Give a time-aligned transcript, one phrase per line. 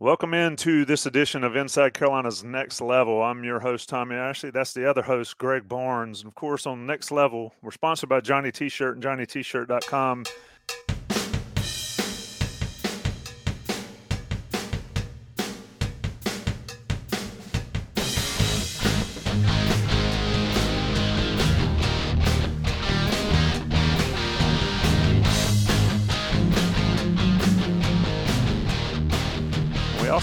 [0.00, 3.20] Welcome into this edition of Inside Carolina's Next Level.
[3.20, 4.50] I'm your host, Tommy Ashley.
[4.50, 6.20] That's the other host, Greg Barnes.
[6.20, 10.18] And of course, on Next Level, we're sponsored by Johnny T-Shirt and JohnnyT-Shirt.com.
[10.18, 10.30] We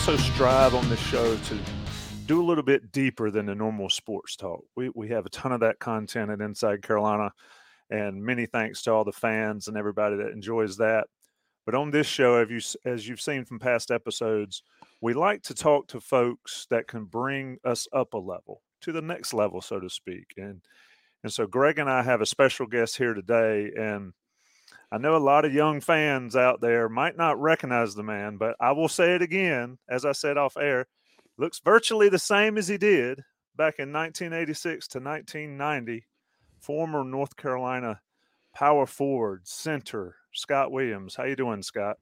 [0.07, 1.57] also strive on this show to
[2.27, 4.63] do a little bit deeper than the normal sports talk.
[4.75, 7.31] We, we have a ton of that content at Inside Carolina,
[7.89, 11.07] and many thanks to all the fans and everybody that enjoys that.
[11.65, 14.61] But on this show, as, you, as you've seen from past episodes,
[15.01, 19.01] we like to talk to folks that can bring us up a level to the
[19.01, 20.35] next level, so to speak.
[20.37, 20.61] And
[21.23, 24.13] and so Greg and I have a special guest here today, and
[24.91, 28.55] I know a lot of young fans out there might not recognize the man, but
[28.59, 30.87] I will say it again, as I said off air,
[31.37, 33.21] looks virtually the same as he did
[33.55, 36.05] back in 1986 to 1990.
[36.59, 38.01] Former North Carolina
[38.55, 41.15] power forward, center, Scott Williams.
[41.15, 41.97] How you doing, Scott?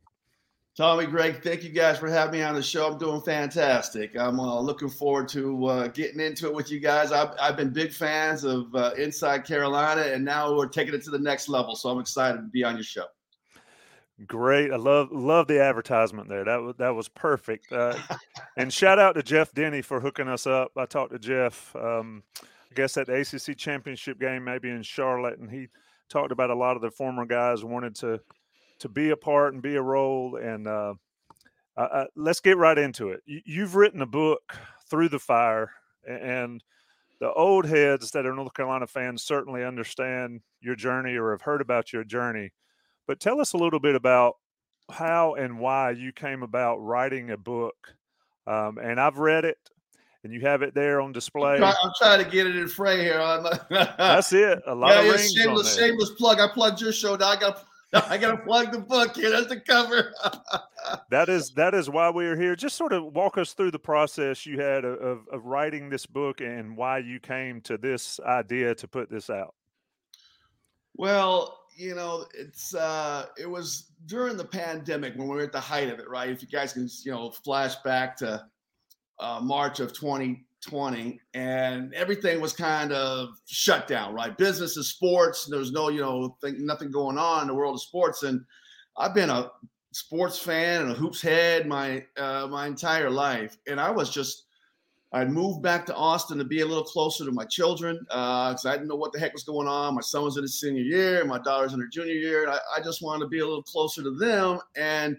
[0.76, 2.88] Tommy, Greg, thank you guys for having me on the show.
[2.88, 4.18] I'm doing fantastic.
[4.18, 7.12] I'm uh, looking forward to uh, getting into it with you guys.
[7.12, 11.12] I've, I've been big fans of uh, Inside Carolina, and now we're taking it to
[11.12, 11.76] the next level.
[11.76, 13.06] So I'm excited to be on your show.
[14.26, 16.44] Great, I love love the advertisement there.
[16.44, 17.72] That was that was perfect.
[17.72, 17.96] Uh,
[18.58, 20.72] and shout out to Jeff Denny for hooking us up.
[20.76, 25.38] I talked to Jeff, um, I guess at the ACC championship game, maybe in Charlotte,
[25.38, 25.68] and he
[26.10, 28.20] talked about a lot of the former guys wanted to
[28.84, 30.36] to be a part and be a role.
[30.36, 30.96] And uh,
[31.78, 33.22] uh, let's get right into it.
[33.26, 34.58] You've written a book,
[34.90, 35.72] Through the Fire,
[36.06, 36.62] and
[37.22, 41.62] the old heads that are North Carolina fans certainly understand your journey or have heard
[41.62, 42.52] about your journey.
[43.08, 44.36] But tell us a little bit about
[44.92, 47.96] how and why you came about writing a book.
[48.46, 49.58] Um, and I've read it,
[50.26, 51.54] and you have it there on display.
[51.54, 53.18] I'm, try, I'm trying to get it in frame here.
[53.70, 54.62] That's it.
[54.68, 56.42] A lot yeah, of rings shameless, shameless plug.
[56.42, 57.16] I plugged your show.
[57.16, 57.64] Now I got
[58.10, 59.30] I gotta plug the book here.
[59.30, 60.14] That's the cover.
[61.12, 62.56] that is that is why we are here.
[62.56, 66.42] Just sort of walk us through the process you had of, of writing this book
[66.42, 69.54] and why you came to this idea to put this out.
[70.96, 75.60] Well, you know, it's uh it was during the pandemic when we were at the
[75.60, 76.30] height of it, right?
[76.30, 78.44] If you guys can, you know, flash back to
[79.20, 79.94] uh, March of
[80.64, 84.38] 2020, and everything was kind of shut down, right?
[84.38, 85.46] Business and sports.
[85.46, 88.42] There's no, you know, thing, nothing going on in the world of sports, and
[88.98, 89.52] I've been a
[89.92, 94.46] sports fan and a hoops head my uh, my entire life, and I was just
[95.14, 98.70] I'd moved back to Austin to be a little closer to my children because uh,
[98.70, 99.94] I didn't know what the heck was going on.
[99.94, 102.50] My son was in his senior year, my daughter's in her junior year.
[102.50, 105.16] I, I, just wanted to be a little closer to them and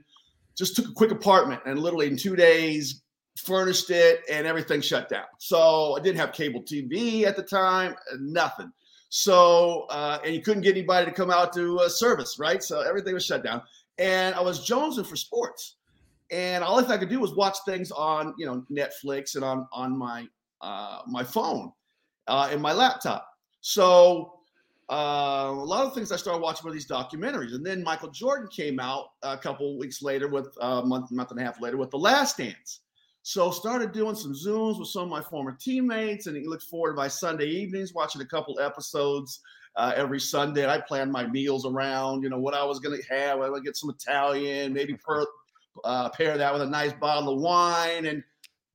[0.57, 3.04] just took a quick apartment and literally in two days
[3.37, 5.27] furnished it and everything shut down.
[5.39, 8.73] So I didn't have cable TV at the time, nothing.
[9.09, 12.63] So, uh, and you couldn't get anybody to come out to uh, service, right?
[12.63, 13.63] So everything was shut down.
[13.99, 15.77] And I was jonesing for sports
[16.31, 19.97] and all I could do was watch things on you know Netflix and on on
[19.97, 20.27] my
[20.61, 21.73] uh, my phone
[22.27, 23.29] uh, and my laptop.
[23.61, 24.41] So
[24.91, 28.49] uh, a lot of things I started watching were these documentaries, and then Michael Jordan
[28.49, 31.77] came out a couple weeks later with a uh, month month and a half later
[31.77, 32.81] with The Last Dance.
[33.27, 36.91] So started doing some zooms with some of my former teammates, and he looked forward
[36.91, 39.41] to my Sunday evenings watching a couple episodes.
[39.77, 43.09] Uh, every Sunday, I planned my meals around, you know, what I was going to
[43.09, 43.41] have.
[43.41, 45.25] I would get some Italian, maybe per,
[45.85, 48.23] uh, pair that with a nice bottle of wine, and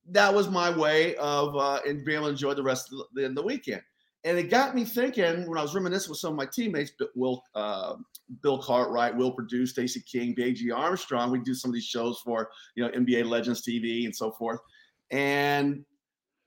[0.10, 3.44] that was my way of uh, being able to enjoy the rest of the, the
[3.44, 3.84] weekend.
[4.26, 7.42] And it got me thinking when I was reminiscing with some of my teammates, Will,
[7.56, 7.96] uh,
[8.42, 10.72] Bill Cartwright, Will Perdue, Stacey King, B.J.
[10.72, 11.32] Armstrong.
[11.32, 14.60] We do some of these shows for you know NBA Legends TV and so forth.
[15.12, 15.86] And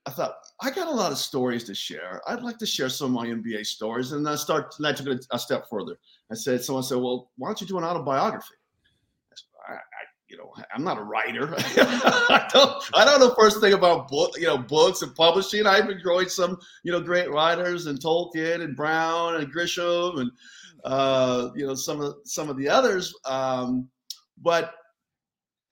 [0.04, 2.20] I thought I got a lot of stories to share.
[2.26, 4.12] I'd like to share some of my NBA stories.
[4.12, 4.74] And I start.
[4.78, 5.96] And I took it a step further.
[6.30, 8.54] I said, someone said, "Well, why don't you do an autobiography?"
[10.32, 11.54] You know, I'm not a writer.
[11.58, 12.82] I don't.
[12.94, 15.66] I don't know first thing about book, you know, books and publishing.
[15.66, 20.30] I've enjoyed some, you know, great writers and Tolkien and Brown and Grisham and
[20.84, 23.14] uh, you know some of some of the others.
[23.26, 23.88] Um,
[24.40, 24.72] but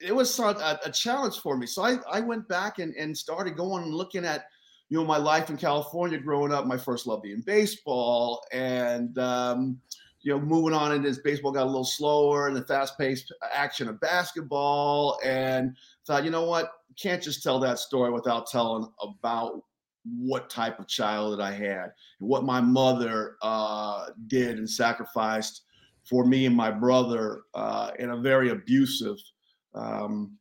[0.01, 1.67] it was a, a, challenge for me.
[1.67, 4.47] So I, I went back and, and started going and looking at,
[4.89, 9.79] you know, my life in California growing up, my first love being baseball and, um,
[10.23, 13.89] you know, moving on into baseball got a little slower and the fast paced action
[13.89, 15.77] of basketball and
[16.07, 19.63] thought, you know what, can't just tell that story without telling about
[20.05, 25.63] what type of child that I had and what my mother uh, did and sacrificed
[26.05, 29.17] for me and my brother uh, in a very abusive
[29.75, 30.37] um,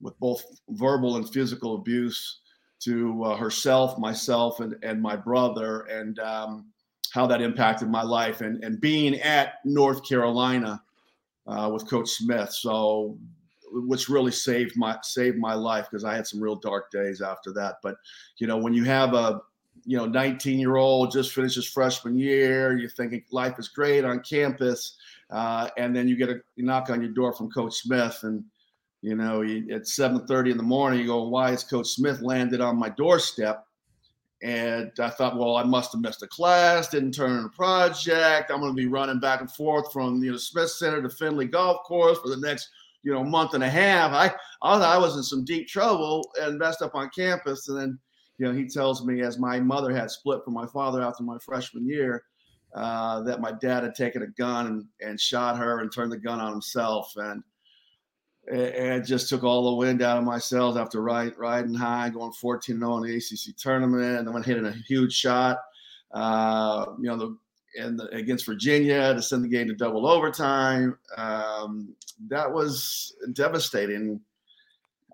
[0.00, 2.40] with both verbal and physical abuse
[2.80, 6.66] to uh, herself, myself, and, and my brother, and um,
[7.12, 8.40] how that impacted my life.
[8.40, 10.82] And, and being at North Carolina
[11.46, 13.18] uh, with Coach Smith, so
[13.72, 17.52] which really saved my saved my life because I had some real dark days after
[17.52, 17.76] that.
[17.82, 17.96] But
[18.38, 19.42] you know, when you have a
[19.84, 24.20] you know 19 year old just finishes freshman year, you're thinking life is great on
[24.20, 24.96] campus,
[25.30, 28.44] uh, and then you get a knock on your door from Coach Smith and
[29.02, 32.76] you know, at 7:30 in the morning, you go, "Why is Coach Smith landed on
[32.76, 33.66] my doorstep?"
[34.42, 38.50] And I thought, well, I must have missed a class, didn't turn in a project.
[38.50, 41.46] I'm going to be running back and forth from you know Smith Center to Finley
[41.46, 42.70] Golf Course for the next
[43.02, 44.12] you know month and a half.
[44.12, 47.68] I I I was in some deep trouble and messed up on campus.
[47.68, 47.98] And then
[48.38, 51.36] you know he tells me as my mother had split from my father after my
[51.44, 52.24] freshman year.
[52.72, 56.16] Uh, that my dad had taken a gun and, and shot her and turned the
[56.16, 57.12] gun on himself.
[57.16, 57.42] And
[58.46, 62.32] it just took all the wind out of my sails after ride, riding high, going
[62.32, 64.26] 14 0 in the ACC tournament.
[64.26, 65.58] And then hitting a huge shot,
[66.12, 67.38] uh, you know, the,
[67.76, 70.98] in the, against Virginia to send the game to double overtime.
[71.16, 71.94] Um,
[72.28, 74.20] that was devastating.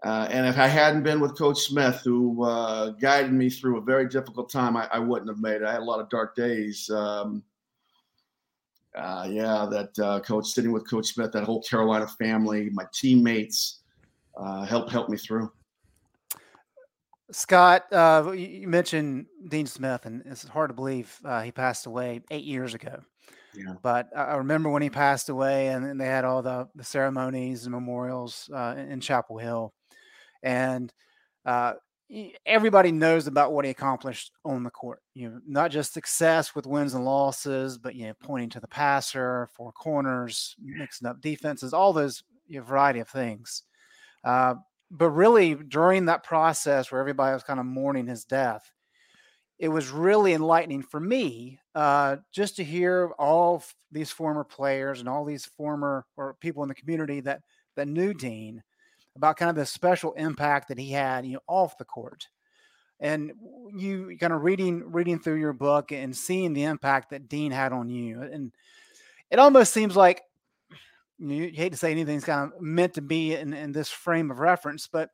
[0.03, 3.83] Uh, and if I hadn't been with Coach Smith, who uh, guided me through a
[3.83, 5.65] very difficult time, I, I, wouldn't have made it.
[5.65, 6.89] I had a lot of dark days.
[6.91, 7.43] Um,
[8.97, 13.81] uh, yeah, that uh, coach sitting with Coach Smith, that whole Carolina family, my teammates,
[14.37, 15.51] uh, helped help me through.
[17.31, 22.21] Scott, uh, you mentioned Dean Smith, and it's hard to believe uh, he passed away
[22.31, 23.01] eight years ago.
[23.55, 23.75] Yeah.
[23.83, 27.73] But I remember when he passed away, and they had all the, the ceremonies and
[27.73, 29.73] memorials uh, in Chapel Hill,
[30.43, 30.93] and
[32.45, 35.03] everybody knows about what he accomplished on the court.
[35.15, 38.69] You know, not just success with wins and losses, but you know, pointing to the
[38.69, 43.63] passer, four corners, mixing up defenses, all those you know, variety of things.
[44.25, 44.55] Uh,
[44.91, 48.71] but really, during that process where everybody was kind of mourning his death,
[49.59, 55.09] it was really enlightening for me uh, just to hear all these former players and
[55.09, 57.41] all these former or people in the community that
[57.75, 58.63] that knew Dean
[59.17, 62.29] about kind of the special impact that he had, you know, off the court.
[63.01, 63.33] And
[63.75, 67.73] you kind of reading reading through your book and seeing the impact that Dean had
[67.73, 68.53] on you, and
[69.31, 70.23] it almost seems like
[71.19, 74.31] you, you hate to say anything's kind of meant to be in, in this frame
[74.31, 75.11] of reference, but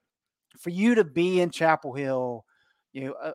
[0.59, 2.45] for you to be in Chapel Hill,
[2.93, 3.33] you know, uh,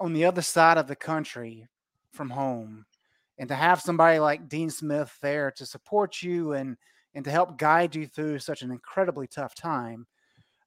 [0.00, 1.66] on the other side of the country
[2.12, 2.86] from home,
[3.38, 6.76] and to have somebody like Dean Smith there to support you and
[7.14, 10.06] and to help guide you through such an incredibly tough time.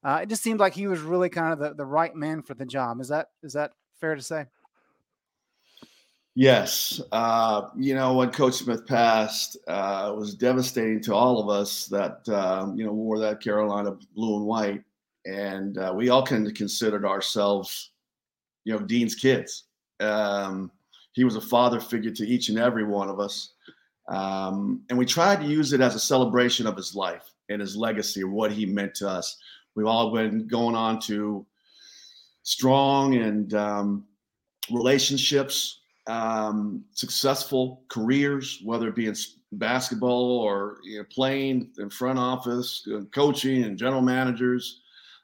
[0.03, 2.53] Uh, it just seemed like he was really kind of the, the right man for
[2.55, 2.99] the job.
[2.99, 4.45] Is that is that fair to say?
[6.33, 7.01] Yes.
[7.11, 11.87] Uh, you know, when Coach Smith passed, uh, it was devastating to all of us
[11.87, 14.83] that, uh, you know, wore that Carolina blue and white.
[15.25, 17.91] And uh, we all kind of considered ourselves,
[18.63, 19.65] you know, Dean's kids.
[19.99, 20.71] Um,
[21.11, 23.53] he was a father figure to each and every one of us.
[24.11, 27.77] Um, and we tried to use it as a celebration of his life and his
[27.77, 29.37] legacy, what he meant to us.
[29.73, 31.45] We've all been going on to
[32.43, 34.05] strong and um,
[34.69, 39.15] relationships, um, successful careers, whether it be in
[39.53, 44.81] basketball or you know, playing in front office, uh, coaching, and general managers,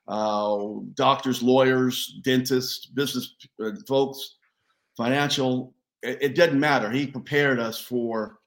[0.08, 4.36] uh, doctors, lawyers, dentists, business uh, folks,
[4.96, 5.74] financial.
[6.04, 6.90] It, it didn't matter.
[6.90, 8.40] He prepared us for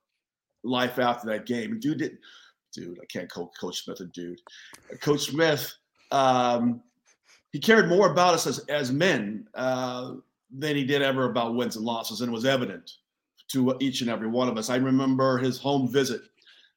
[0.63, 1.79] life after that game.
[1.81, 2.19] dude did,
[2.73, 4.41] dude, I can't call Coach Smith a dude.
[5.01, 5.75] Coach Smith,
[6.11, 6.83] um,
[7.53, 9.47] he cared more about us as, as men.
[9.55, 10.15] Uh,
[10.53, 12.97] than he did ever about wins and losses, and it was evident
[13.49, 14.71] to each and every one of us.
[14.71, 16.23] I remember his home visit.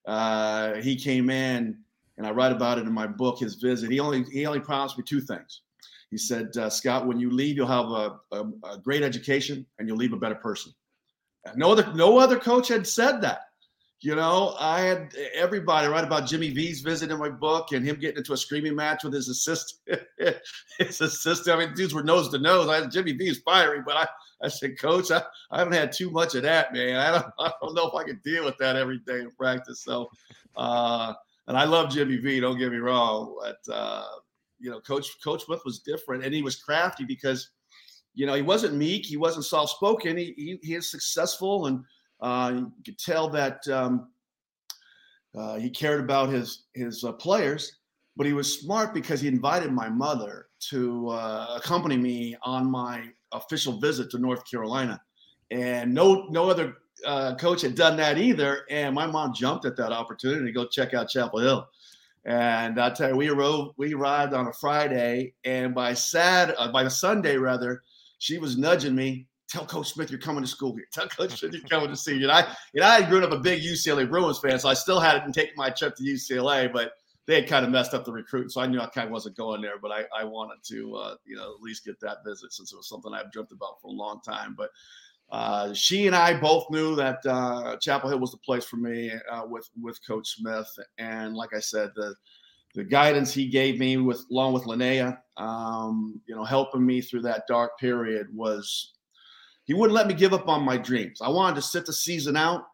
[0.05, 1.77] Uh, he came in,
[2.17, 3.39] and I write about it in my book.
[3.39, 3.91] His visit.
[3.91, 5.61] He only he only promised me two things.
[6.11, 9.87] He said, uh, "Scott, when you leave, you'll have a, a, a great education, and
[9.87, 10.73] you'll leave a better person."
[11.55, 13.49] No other no other coach had said that.
[14.03, 17.95] You know, I had everybody write about Jimmy V's visit in my book and him
[17.95, 20.01] getting into a screaming match with his assistant.
[20.77, 21.55] his assistant.
[21.55, 22.67] I mean, dudes were nose to nose.
[22.67, 24.07] I Jimmy V is fiery, but I,
[24.43, 26.97] I said, Coach, I, I haven't had too much of that, man.
[26.97, 29.85] I don't, I don't know if I can deal with that every day in practice.
[29.85, 30.09] So,
[30.57, 31.13] uh,
[31.47, 32.41] and I love Jimmy V.
[32.41, 34.03] Don't get me wrong, but uh,
[34.59, 37.51] you know, Coach Coach Smith was different, and he was crafty because,
[38.15, 40.17] you know, he wasn't meek, he wasn't soft spoken.
[40.17, 41.85] He, he he is successful and
[42.23, 44.07] you could tell that um,
[45.35, 47.77] uh, he cared about his his uh, players,
[48.15, 53.05] but he was smart because he invited my mother to uh, accompany me on my
[53.31, 55.01] official visit to North Carolina,
[55.51, 58.65] and no no other uh, coach had done that either.
[58.69, 61.67] And my mom jumped at that opportunity to go check out Chapel Hill.
[62.25, 66.71] And I tell you, we arrived, we arrived on a Friday, and by sad uh,
[66.71, 67.83] by the Sunday rather,
[68.19, 70.87] she was nudging me tell Coach Smith you're coming to school here.
[70.91, 72.23] Tell Coach Smith you're coming to see you.
[72.23, 74.99] And I, and I had grown up a big UCLA Bruins fan, so I still
[74.99, 76.93] hadn't taken my trip to UCLA, but
[77.27, 79.37] they had kind of messed up the recruit, so I knew I kind of wasn't
[79.37, 79.77] going there.
[79.81, 82.75] But I, I wanted to, uh, you know, at least get that visit since it
[82.75, 84.55] was something I've dreamt about for a long time.
[84.57, 84.71] But
[85.31, 89.11] uh, she and I both knew that uh, Chapel Hill was the place for me
[89.31, 90.67] uh, with with Coach Smith,
[90.97, 92.15] and like I said, the
[92.73, 97.21] the guidance he gave me with along with Linnea, um, you know, helping me through
[97.21, 98.93] that dark period was
[99.65, 101.21] he wouldn't let me give up on my dreams.
[101.21, 102.65] I wanted to sit the season out.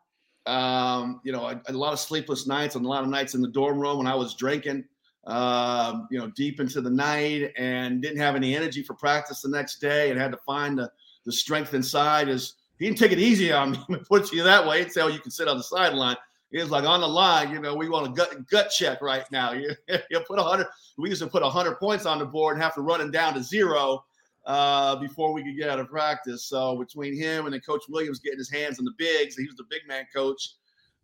[0.46, 3.42] Um, you know, a, a, lot of sleepless nights and a lot of nights in
[3.42, 4.84] the dorm room when I was drinking,
[5.28, 9.50] uh, you know, deep into the night and didn't have any energy for practice the
[9.50, 10.90] next day and had to find the,
[11.26, 12.30] the strength inside.
[12.30, 13.80] Is he didn't take it easy on me,
[14.10, 14.80] put you that way.
[14.80, 16.18] He'd say, oh, you can sit on the sideline.
[16.50, 19.30] He was like on the line, you know, we want a gut gut check right
[19.32, 19.52] now.
[19.60, 19.76] You,
[20.10, 20.68] you put a hundred,
[20.98, 23.12] we used to put a hundred points on the board and have to run it
[23.12, 24.04] down to zero
[24.50, 26.46] uh, before we could get out of practice.
[26.46, 29.56] So between him and then Coach Williams getting his hands on the bigs, he was
[29.56, 30.56] the big man coach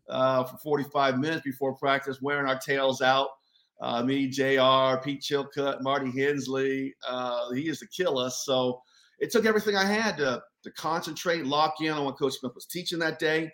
[0.09, 3.29] uh, for 45 minutes before practice, wearing our tails out.
[3.79, 6.95] Uh, me, J.R., Pete Chilcutt, Marty Hensley.
[7.07, 8.43] Uh, he used to kill us.
[8.45, 8.81] So
[9.19, 12.65] it took everything I had to, to concentrate, lock in on what Coach Smith was
[12.65, 13.51] teaching that day.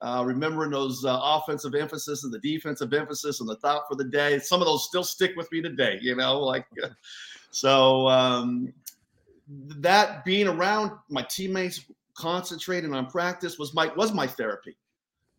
[0.00, 4.04] Uh, remembering those uh, offensive emphasis and the defensive emphasis and the thought for the
[4.04, 4.40] day.
[4.40, 6.66] Some of those still stick with me today, you know, like
[7.50, 8.72] so um,
[9.48, 11.84] that being around my teammates
[12.16, 14.76] concentrating on practice was my was my therapy.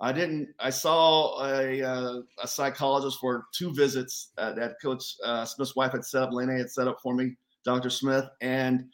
[0.01, 0.49] I didn't.
[0.59, 5.91] I saw a, uh, a psychologist for two visits uh, that Coach uh, Smith's wife
[5.91, 6.31] had set up.
[6.31, 7.35] Lene had set up for me,
[7.65, 7.89] Dr.
[7.89, 8.85] Smith, and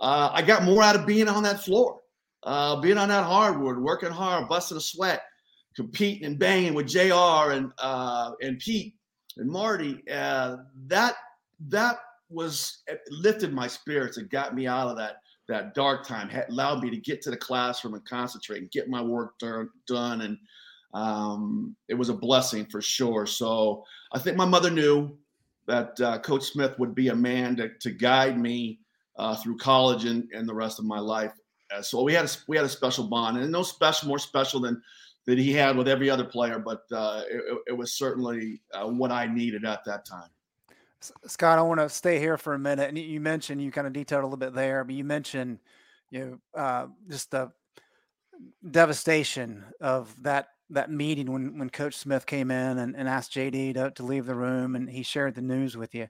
[0.00, 2.00] uh, I got more out of being on that floor,
[2.42, 5.22] uh, being on that hardwood, working hard, busting a sweat,
[5.74, 7.52] competing and banging with J.R.
[7.52, 8.94] and uh, and Pete
[9.38, 10.02] and Marty.
[10.06, 11.14] that
[11.68, 11.96] that
[12.30, 15.16] was lifted my spirits and got me out of that
[15.50, 18.88] that dark time had allowed me to get to the classroom and concentrate and get
[18.88, 20.20] my work done, done.
[20.20, 20.38] And
[20.94, 23.26] um, it was a blessing for sure.
[23.26, 25.16] So i think my mother knew
[25.66, 28.80] that uh, coach smith would be a man to, to guide me
[29.16, 31.32] uh, through college and, and the rest of my life.
[31.74, 34.60] Uh, so we had a, we had a special bond and no special more special
[34.60, 34.80] than
[35.26, 39.12] that he had with every other player but uh, it, it, was certainly uh, what
[39.12, 40.30] i needed at that time
[41.26, 42.88] Scott, I want to stay here for a minute.
[42.88, 45.58] And you mentioned you kind of detailed a little bit there, but you mentioned
[46.10, 47.52] you know uh, just the
[48.70, 53.74] devastation of that that meeting when when Coach Smith came in and, and asked JD
[53.74, 56.08] to, to leave the room, and he shared the news with you.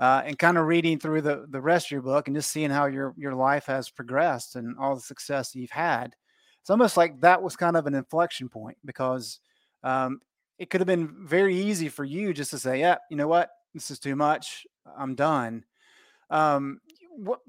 [0.00, 2.70] Uh, and kind of reading through the the rest of your book and just seeing
[2.70, 6.14] how your your life has progressed and all the success you've had,
[6.60, 9.38] it's almost like that was kind of an inflection point because
[9.84, 10.20] um,
[10.58, 13.50] it could have been very easy for you just to say, "Yeah, you know what,
[13.74, 14.66] this is too much.
[14.96, 15.64] I'm done.
[16.30, 16.80] Um,
[17.16, 17.40] what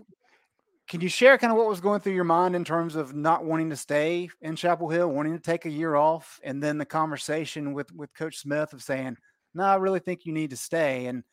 [0.87, 3.43] can you share kind of what was going through your mind in terms of not
[3.43, 6.85] wanting to stay in Chapel Hill, wanting to take a year off, and then the
[6.85, 9.17] conversation with with Coach Smith of saying,
[9.53, 11.23] "No, I really think you need to stay," and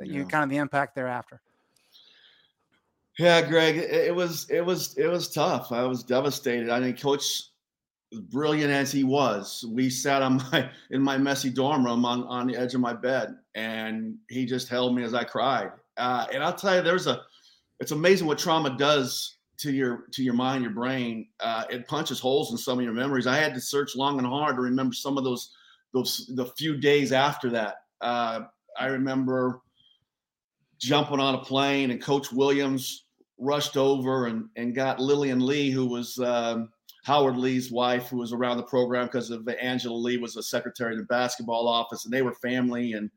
[0.00, 0.12] uh, yeah.
[0.12, 1.40] you kind of the impact thereafter.
[3.18, 5.70] Yeah, Greg, it was it was it was tough.
[5.70, 6.70] I was devastated.
[6.70, 7.50] I mean, Coach
[8.12, 12.46] brilliant as he was, we sat on my in my messy dorm room on on
[12.46, 15.72] the edge of my bed, and he just held me as I cried.
[15.96, 17.22] Uh, and I'll tell you, there's a
[17.80, 21.28] it's amazing what trauma does to your to your mind, your brain.
[21.40, 23.26] Uh, it punches holes in some of your memories.
[23.26, 25.52] I had to search long and hard to remember some of those
[25.92, 27.76] those the few days after that.
[28.00, 28.40] Uh,
[28.78, 29.60] I remember
[30.78, 33.04] jumping on a plane and Coach Williams
[33.38, 36.70] rushed over and, and got Lillian Lee, who was um,
[37.04, 40.92] Howard Lee's wife, who was around the program because of Angela Lee was a secretary
[40.92, 42.94] in the basketball office, and they were family.
[42.94, 43.10] And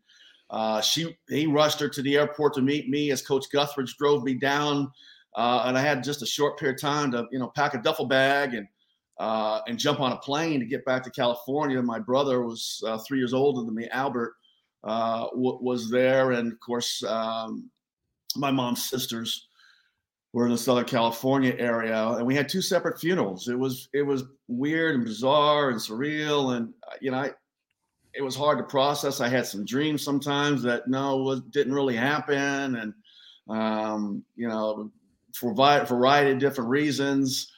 [0.49, 4.23] uh, she he rushed her to the airport to meet me as Coach Guthridge drove
[4.23, 4.91] me down,
[5.37, 7.81] uh, and I had just a short period of time to you know pack a
[7.81, 8.67] duffel bag and
[9.19, 11.81] uh, and jump on a plane to get back to California.
[11.81, 14.33] My brother was uh, three years older than me, Albert,
[14.83, 17.71] uh, w- was there, and of course um,
[18.35, 19.46] my mom's sisters
[20.33, 23.47] were in the Southern California area, and we had two separate funerals.
[23.47, 27.31] It was it was weird and bizarre and surreal, and uh, you know, I,
[28.13, 29.21] it was hard to process.
[29.21, 32.93] I had some dreams sometimes that no, was didn't really happen, and
[33.49, 34.91] um, you know,
[35.33, 37.51] for variety of different reasons.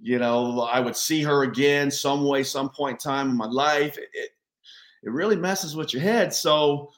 [0.00, 3.46] You know, I would see her again some way, some point in time in my
[3.46, 3.96] life.
[3.96, 4.30] It,
[5.02, 6.32] it really messes with your head.
[6.32, 6.90] So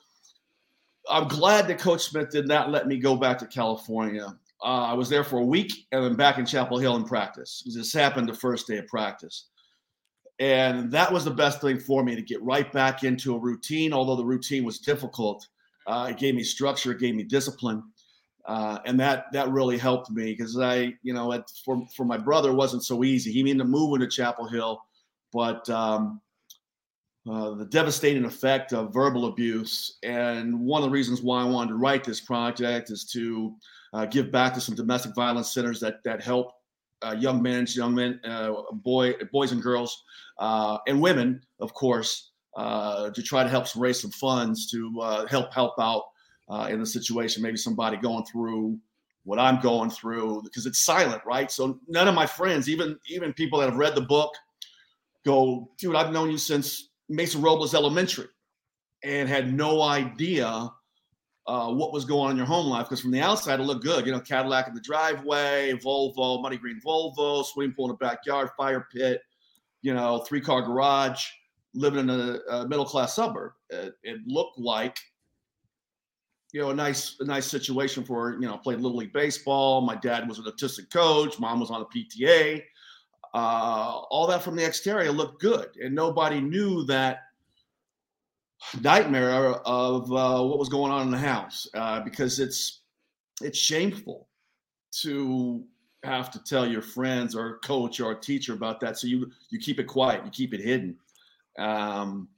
[1.09, 4.37] I'm glad that Coach Smith did not let me go back to California.
[4.66, 7.62] Uh, I was there for a week and then back in Chapel Hill in practice.
[7.73, 9.46] This happened the first day of practice.
[10.40, 13.92] And that was the best thing for me to get right back into a routine.
[13.92, 15.46] Although the routine was difficult,
[15.87, 17.80] uh, it gave me structure, it gave me discipline.
[18.44, 22.52] Uh, and that that really helped me because I, you know, for for my brother
[22.52, 23.30] wasn't so easy.
[23.32, 24.80] He ended up moving to Chapel Hill,
[25.32, 26.20] but um,
[27.30, 29.99] uh, the devastating effect of verbal abuse.
[30.02, 33.54] And one of the reasons why I wanted to write this project is to
[33.93, 36.52] uh, give back to some domestic violence centers that that help
[37.02, 40.02] uh, young men, young men, uh, boy, boys and girls,
[40.38, 45.75] uh, and women, of course, to try to help raise some funds to help help
[45.78, 46.05] out
[46.71, 47.43] in the situation.
[47.43, 48.78] Maybe somebody going through
[49.25, 51.50] what I'm going through because it's silent, right?
[51.50, 54.33] So none of my friends, even even people that have read the book,
[55.25, 58.28] go, dude, I've known you since Mesa Robles Elementary
[59.02, 60.71] and had no idea
[61.46, 63.84] uh, what was going on in your home life because from the outside it looked
[63.84, 64.06] good.
[64.06, 68.50] You know, Cadillac in the driveway, Volvo, muddy green Volvo, swimming pool in the backyard,
[68.56, 69.22] fire pit,
[69.82, 71.26] you know, three car garage,
[71.74, 73.52] living in a, a middle class suburb.
[73.70, 74.96] It, it, looked like,
[76.52, 79.80] you know, a nice a nice situation for you know played little league baseball.
[79.82, 81.38] My dad was an autistic coach.
[81.38, 82.62] Mom was on the PTA
[83.37, 87.24] uh, all that from the exterior looked good, and nobody knew that
[88.81, 92.81] nightmare of uh, what was going on in the house uh, because it's
[93.42, 94.29] it's shameful
[95.02, 95.64] to
[96.02, 98.98] have to tell your friends or coach or teacher about that.
[98.98, 100.96] So you you keep it quiet, you keep it hidden.
[101.59, 102.29] Um,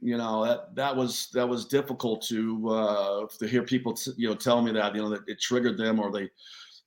[0.00, 4.28] you know that that was that was difficult to uh, to hear people t- you
[4.28, 6.28] know tell me that you know that it triggered them or they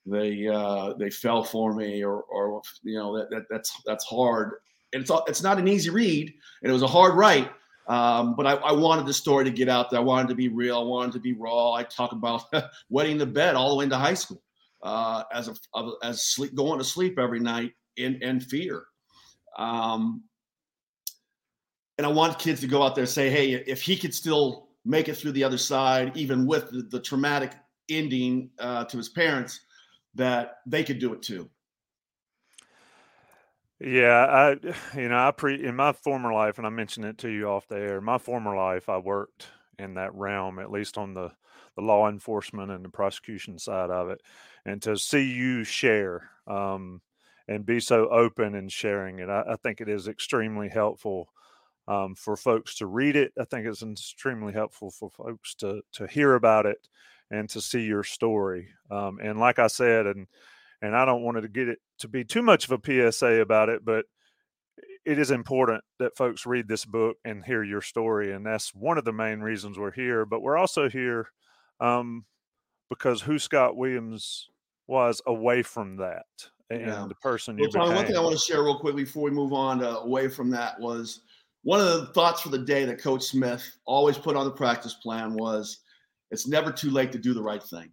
[0.05, 4.53] they uh, they fell for me or or you know that, that that's that's hard
[4.93, 7.51] and it's it's not an easy read and it was a hard write
[7.87, 9.99] um, but I, I, wanted the story to get out there.
[9.99, 10.77] I wanted to be real.
[10.79, 11.73] I wanted to be raw.
[11.73, 12.43] I talk about
[12.89, 14.41] wetting the bed all the way into high school
[14.83, 15.55] uh, as a
[16.01, 18.85] as sleep going to sleep every night in in fear.
[19.57, 20.23] Um,
[21.97, 24.69] and I want kids to go out there and say hey if he could still
[24.85, 27.53] make it through the other side even with the, the traumatic
[27.89, 29.59] ending uh, to his parents
[30.15, 31.49] that they could do it too.
[33.83, 34.51] Yeah, I
[34.99, 37.67] you know, I pre in my former life, and I mentioned it to you off
[37.67, 38.01] the air.
[38.01, 39.47] My former life, I worked
[39.79, 41.31] in that realm, at least on the
[41.75, 44.21] the law enforcement and the prosecution side of it,
[44.65, 47.01] and to see you share um,
[47.47, 51.29] and be so open and sharing it, I, I think it is extremely helpful
[51.87, 53.33] um, for folks to read it.
[53.39, 56.87] I think it's extremely helpful for folks to to hear about it
[57.31, 58.69] and to see your story.
[58.91, 60.27] Um, and like I said, and
[60.83, 63.69] and I don't want to get it to be too much of a PSA about
[63.69, 64.05] it, but
[65.05, 68.97] it is important that folks read this book and hear your story, and that's one
[68.97, 70.25] of the main reasons we're here.
[70.25, 71.29] But we're also here
[71.79, 72.25] um,
[72.89, 74.49] because who Scott Williams
[74.85, 76.25] was away from that,
[76.69, 77.05] and yeah.
[77.07, 79.31] the person you well, Tommy, One thing I want to share real quick before we
[79.31, 81.21] move on to, away from that was
[81.63, 84.95] one of the thoughts for the day that Coach Smith always put on the practice
[84.95, 85.79] plan was
[86.29, 87.89] it's never too late to do the right thing.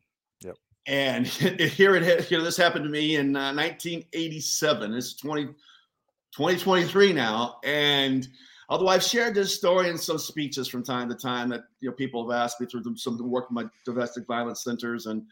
[0.87, 4.95] And here it here this happened to me in uh, 1987.
[4.95, 8.27] It's 20, 2023 now, and
[8.69, 11.95] although I've shared this story in some speeches from time to time that you know
[11.95, 15.23] people have asked me through some work in my domestic violence centers and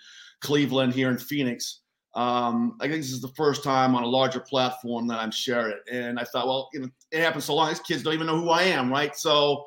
[0.40, 1.80] Cleveland here in Phoenix.
[2.14, 5.72] Um, I think this is the first time on a larger platform that I'm sharing
[5.72, 8.26] it, and I thought, well, you know, it happened so long; these kids don't even
[8.26, 9.16] know who I am, right?
[9.16, 9.66] So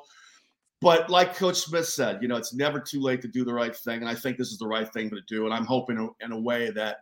[0.82, 3.74] but like Coach Smith said, you know, it's never too late to do the right
[3.74, 5.44] thing, and I think this is the right thing to do.
[5.44, 6.96] And I'm hoping in a way that,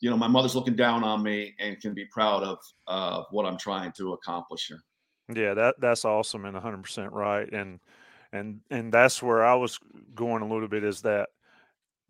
[0.00, 3.46] you know, my mother's looking down on me and can be proud of uh, what
[3.46, 4.82] I'm trying to accomplish here.
[5.34, 7.50] Yeah, that that's awesome and 100% right.
[7.50, 7.80] And
[8.32, 9.78] and and that's where I was
[10.14, 11.30] going a little bit is that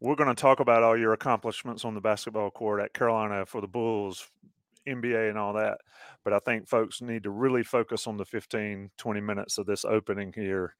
[0.00, 3.60] we're going to talk about all your accomplishments on the basketball court at Carolina for
[3.60, 4.28] the Bulls,
[4.88, 5.78] NBA, and all that.
[6.24, 9.84] But I think folks need to really focus on the 15, 20 minutes of this
[9.84, 10.74] opening here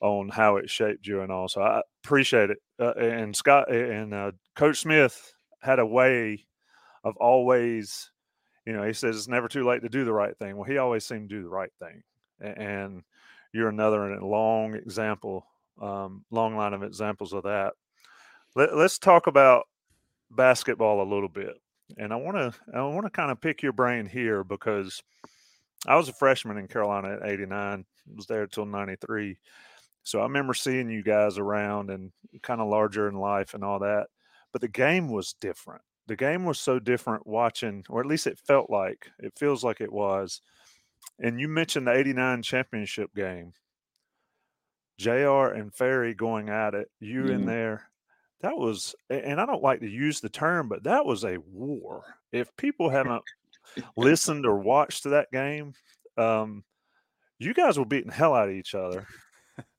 [0.00, 1.48] on how it shaped you and all.
[1.48, 2.58] So I appreciate it.
[2.78, 6.46] Uh, and Scott and uh, Coach Smith had a way
[7.04, 8.10] of always,
[8.66, 10.56] you know, he says it's never too late to do the right thing.
[10.56, 12.02] Well, he always seemed to do the right thing.
[12.40, 13.02] And
[13.52, 15.46] you're another long example,
[15.80, 17.72] um, long line of examples of that.
[18.54, 19.64] Let, let's talk about
[20.30, 21.54] basketball a little bit.
[21.96, 25.02] And I want to I want to kind of pick your brain here because
[25.86, 27.84] I was a freshman in Carolina at 89,
[28.14, 29.38] was there till 93.
[30.02, 33.80] So I remember seeing you guys around and kind of larger in life and all
[33.80, 34.06] that.
[34.52, 35.82] But the game was different.
[36.06, 39.82] The game was so different watching, or at least it felt like, it feels like
[39.82, 40.40] it was.
[41.18, 43.52] And you mentioned the 89 championship game.
[44.98, 47.30] JR and Ferry going at it, you mm.
[47.30, 47.90] in there.
[48.40, 52.04] That was, and I don't like to use the term, but that was a war.
[52.32, 53.22] If people haven't
[53.96, 55.74] listened or watched to that game,
[56.16, 56.64] um,
[57.38, 59.06] you guys were beating hell out of each other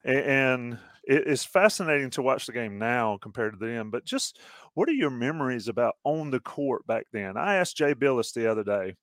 [0.04, 3.90] and it's fascinating to watch the game now compared to then.
[3.90, 4.40] But just
[4.74, 7.36] what are your memories about on the court back then?
[7.38, 8.96] I asked Jay Bilas the other day,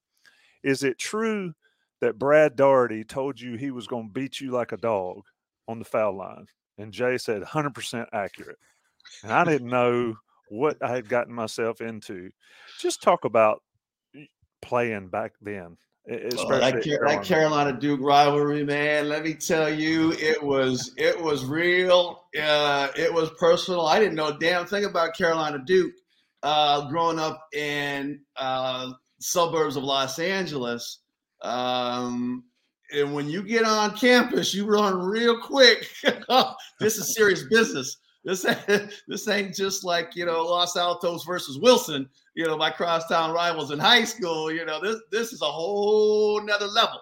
[0.62, 1.52] is it true
[2.00, 5.22] that Brad Daugherty told you he was going to beat you like a dog
[5.66, 6.46] on the foul line?
[6.78, 8.58] And Jay said 100% accurate.
[9.22, 10.16] And I didn't know
[10.48, 12.30] what I had gotten myself into.
[12.78, 13.62] Just talk about
[14.62, 15.76] playing back then.
[16.08, 19.08] Oh, that, that, Carolina Duke rivalry, man.
[19.08, 22.26] Let me tell you, it was it was real.
[22.40, 23.86] Uh, it was personal.
[23.86, 25.94] I didn't know a damn thing about Carolina Duke
[26.44, 31.00] uh, growing up in uh, suburbs of Los Angeles.
[31.42, 32.44] Um,
[32.92, 35.90] and when you get on campus, you run real quick.
[36.80, 37.96] this is serious business.
[38.26, 38.44] This
[39.08, 42.08] this ain't just like you know Los Altos versus Wilson.
[42.34, 44.52] You know my crosstown rivals in high school.
[44.52, 47.00] You know this this is a whole nother level.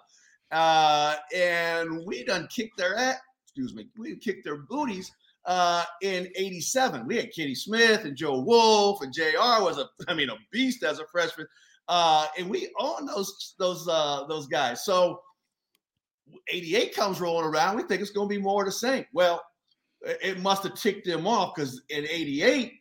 [0.52, 3.16] Uh, and we done kicked their ass.
[3.46, 5.10] Excuse me, we kicked their booties
[5.46, 7.06] uh, in '87.
[7.06, 9.64] We had Kenny Smith and Joe Wolf and J.R.
[9.64, 11.46] was a I mean a beast as a freshman.
[11.88, 14.84] Uh, and we own those those uh, those guys.
[14.84, 15.22] So
[16.48, 17.76] 88 comes rolling around.
[17.76, 19.04] We think it's going to be more of the same.
[19.12, 19.42] Well,
[20.04, 22.72] it must have ticked them off because in 88,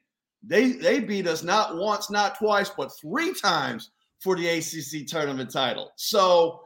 [0.44, 5.52] they they beat us not once, not twice, but three times for the ACC tournament
[5.52, 5.92] title.
[5.96, 6.62] So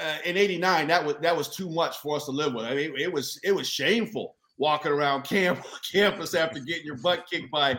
[0.00, 2.64] uh, in 89, that was that was too much for us to live with.
[2.64, 7.24] I mean, it was it was shameful walking around camp, campus after getting your butt
[7.30, 7.78] kicked by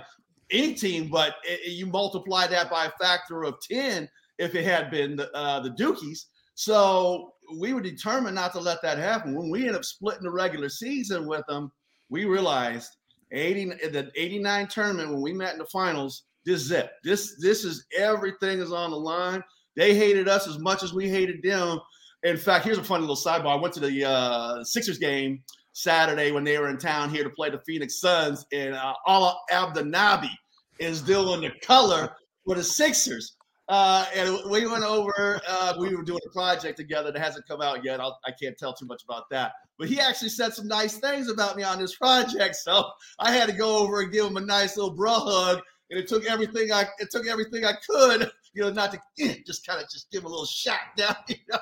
[0.52, 4.08] any team, but it, you multiply that by a factor of 10
[4.40, 6.26] if it had been the, uh, the Dukies.
[6.56, 9.36] So we were determined not to let that happen.
[9.36, 11.72] When we ended up splitting the regular season with them,
[12.14, 12.96] we realized
[13.32, 16.92] 80 the 89 tournament when we met in the finals, this zip.
[17.04, 19.44] This this is everything is on the line.
[19.76, 21.80] They hated us as much as we hated them.
[22.22, 23.48] In fact, here's a funny little sidebar.
[23.48, 27.32] I went to the uh, Sixers game Saturday when they were in town here to
[27.32, 30.30] play the Phoenix Suns, and uh, Alaa Abdelnaby
[30.78, 33.38] is doing the color for the Sixers.
[33.74, 35.42] Uh, and we went over.
[35.50, 38.00] Uh, we were doing a project together that hasn't come out yet.
[38.00, 39.54] I'll, I can not tell too much about that.
[39.80, 43.50] But he actually said some nice things about me on this project, so I had
[43.50, 45.64] to go over and give him a nice little bra hug.
[45.90, 49.38] And it took everything I it took everything I could, you know, not to eh,
[49.44, 51.58] just kind of just give him a little shot down, you know,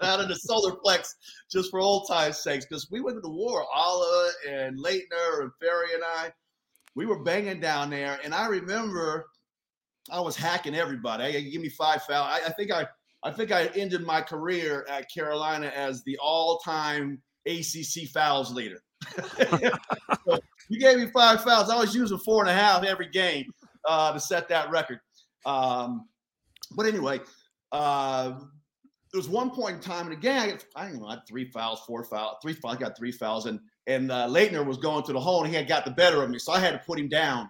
[0.00, 1.12] out of the solar plex,
[1.52, 2.64] just for old times' sakes.
[2.64, 6.32] Because we went to the war, Alaa and Laettner and Ferry and I,
[6.94, 9.26] we were banging down there, and I remember
[10.10, 11.24] I was hacking everybody.
[11.24, 12.24] I give me five foul.
[12.24, 12.86] I, I, think I
[13.22, 18.82] I think I ended my career at Carolina as the all-time ACC fouls leader.
[20.26, 21.70] so you gave me five fouls.
[21.70, 23.50] I was using four and a half every game
[23.86, 25.00] uh, to set that record.
[25.46, 26.08] Um,
[26.76, 27.20] but anyway,
[27.72, 28.38] uh,
[29.12, 30.40] there was one point in time in the game.
[30.40, 32.76] I, got, I don't know, I had three fouls, four fouls, three fouls.
[32.76, 35.56] I got three fouls, and and uh, Laettner was going to the hole, and he
[35.56, 37.48] had got the better of me, so I had to put him down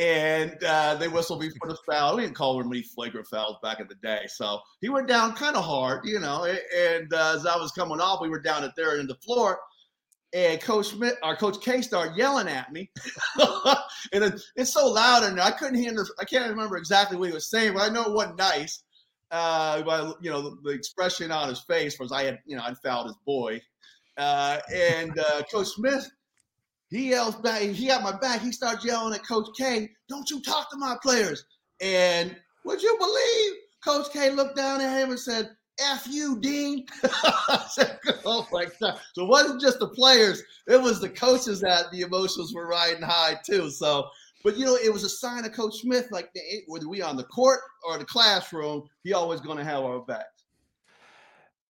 [0.00, 2.16] and uh, they whistled me for the foul.
[2.16, 4.22] We didn't call them any flagrant fouls back in the day.
[4.28, 6.44] So he went down kind of hard, you know.
[6.44, 9.60] And uh, as I was coming off, we were down at there in the floor.
[10.32, 12.88] And Coach Smith, our Coach K, started yelling at me,
[14.12, 15.44] and it, it's so loud there.
[15.44, 15.92] I couldn't hear.
[16.20, 18.84] I can't remember exactly what he was saying, but I know it wasn't nice.
[19.32, 22.62] Uh, by you know the, the, expression on his face was I had you know
[22.62, 23.60] I fouled his boy,
[24.18, 26.08] uh, and uh, Coach Smith
[26.90, 28.40] he yells back, he got my back.
[28.40, 31.44] He starts yelling at Coach K, Don't you talk to my players.
[31.80, 35.50] And would you believe Coach K looked down at him and said,
[35.82, 36.84] F you, Dean.
[37.14, 39.00] oh my God.
[39.14, 43.02] So it wasn't just the players, it was the coaches that the emotions were riding
[43.02, 43.70] high too.
[43.70, 44.10] So
[44.42, 46.30] but you know, it was a sign of Coach Smith, like
[46.66, 50.39] whether we on the court or the classroom, he always going to have our backs.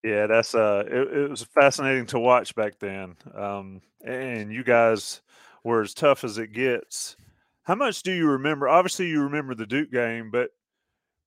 [0.03, 3.17] Yeah, that's uh, it, it, was fascinating to watch back then.
[3.35, 5.21] Um, and you guys
[5.63, 7.17] were as tough as it gets.
[7.65, 8.69] How much do you remember?
[8.69, 10.51] Obviously, you remember the Duke game, but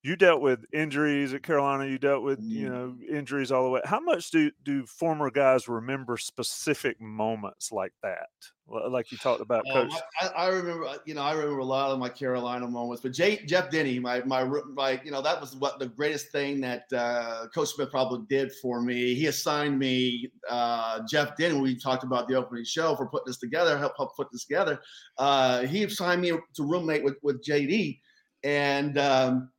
[0.04, 1.86] you dealt with injuries at Carolina.
[1.86, 2.74] You dealt with you mm-hmm.
[2.74, 3.82] know injuries all the way.
[3.86, 8.28] How much do do former guys remember specific moments like that?
[8.68, 10.02] Like you talked about, um, Coach.
[10.22, 13.02] I, I, remember, uh, you know, I remember a lot of my Carolina moments.
[13.02, 16.60] But Jay, Jeff Denny, my my my, you know, that was what the greatest thing
[16.62, 19.16] that uh, Coach Smith probably did for me.
[19.16, 21.60] He assigned me uh, Jeff Denny.
[21.60, 24.82] We talked about the opening show for putting this together, help help put this together.
[25.18, 28.00] Uh, he assigned me to roommate with with JD,
[28.44, 29.50] and um,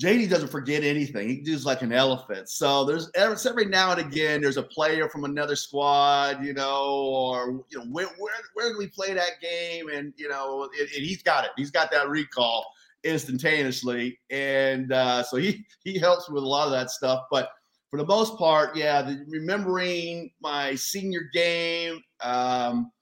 [0.00, 1.28] JD doesn't forget anything.
[1.28, 2.50] He does like an elephant.
[2.50, 7.64] So there's every now and again there's a player from another squad, you know, or
[7.70, 9.88] you know where where, where did we play that game?
[9.88, 11.52] And you know, and, and he's got it.
[11.56, 12.66] He's got that recall
[13.04, 17.24] instantaneously, and uh, so he he helps with a lot of that stuff.
[17.30, 17.50] But
[17.90, 22.02] for the most part, yeah, the, remembering my senior game.
[22.20, 22.92] Um,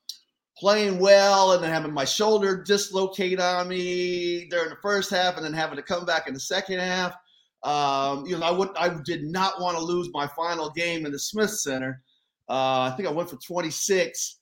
[0.56, 5.44] playing well and then having my shoulder dislocate on me during the first half and
[5.44, 7.14] then having to come back in the second half.
[7.64, 11.12] Um, you know, I would I did not want to lose my final game in
[11.12, 12.02] the Smith Center.
[12.48, 14.40] Uh, I think I went for 26,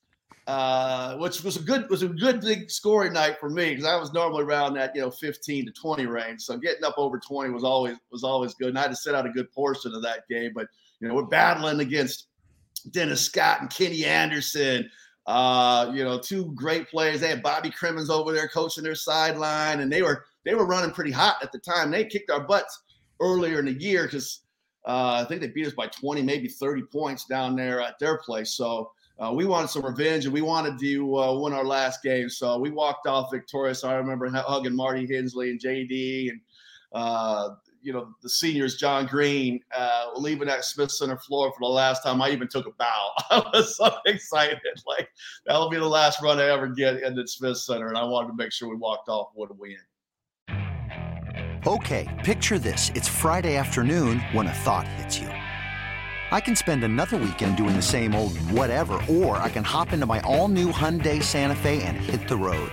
[0.49, 3.95] uh, which was a good was a good big scoring night for me because I
[3.95, 6.43] was normally around that you know 15 to 20 range.
[6.43, 8.71] So getting up over 20 was always was always good.
[8.71, 10.51] And I had to sit out a good portion of that game.
[10.53, 10.67] But
[10.99, 12.27] you know, we're battling against
[12.91, 14.91] Dennis Scott and Kenny Anderson
[15.27, 17.21] uh, you know, two great players.
[17.21, 20.91] They had Bobby Cremins over there coaching their sideline, and they were they were running
[20.91, 21.91] pretty hot at the time.
[21.91, 22.83] They kicked our butts
[23.21, 24.41] earlier in the year because
[24.85, 28.19] uh, I think they beat us by 20, maybe 30 points down there at their
[28.19, 28.55] place.
[28.55, 32.29] So uh, we wanted some revenge and we wanted to uh, win our last game.
[32.29, 33.85] So we walked off victorious.
[33.85, 36.41] I remember hugging Marty Hensley and JD and
[36.93, 37.51] uh,
[37.83, 42.03] you know the seniors, John Green, uh, leaving that Smith Center floor for the last
[42.03, 42.23] time.
[42.23, 43.11] I even took a bow.
[43.31, 45.09] I was so excited, like
[45.47, 48.29] that'll be the last run I ever get in the Smith Center, and I wanted
[48.29, 49.77] to make sure we walked off with a win.
[51.67, 55.29] Okay, picture this: it's Friday afternoon when a thought hits you.
[56.33, 60.07] I can spend another weekend doing the same old whatever, or I can hop into
[60.07, 62.73] my all-new Hyundai Santa Fe and hit the road.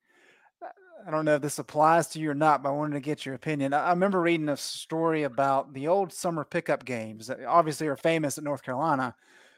[1.05, 3.25] I don't know if this applies to you or not, but I wanted to get
[3.25, 3.73] your opinion.
[3.73, 8.37] I remember reading a story about the old summer pickup games that obviously are famous
[8.37, 9.15] at North Carolina.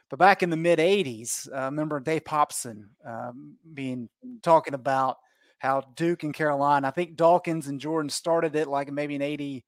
[0.10, 4.10] But back in the mid 80s, uh, I remember Dave Popson um, being
[4.42, 5.18] talking about
[5.60, 9.66] how Duke and Carolina, I think Dawkins and Jordan started it like maybe in 80,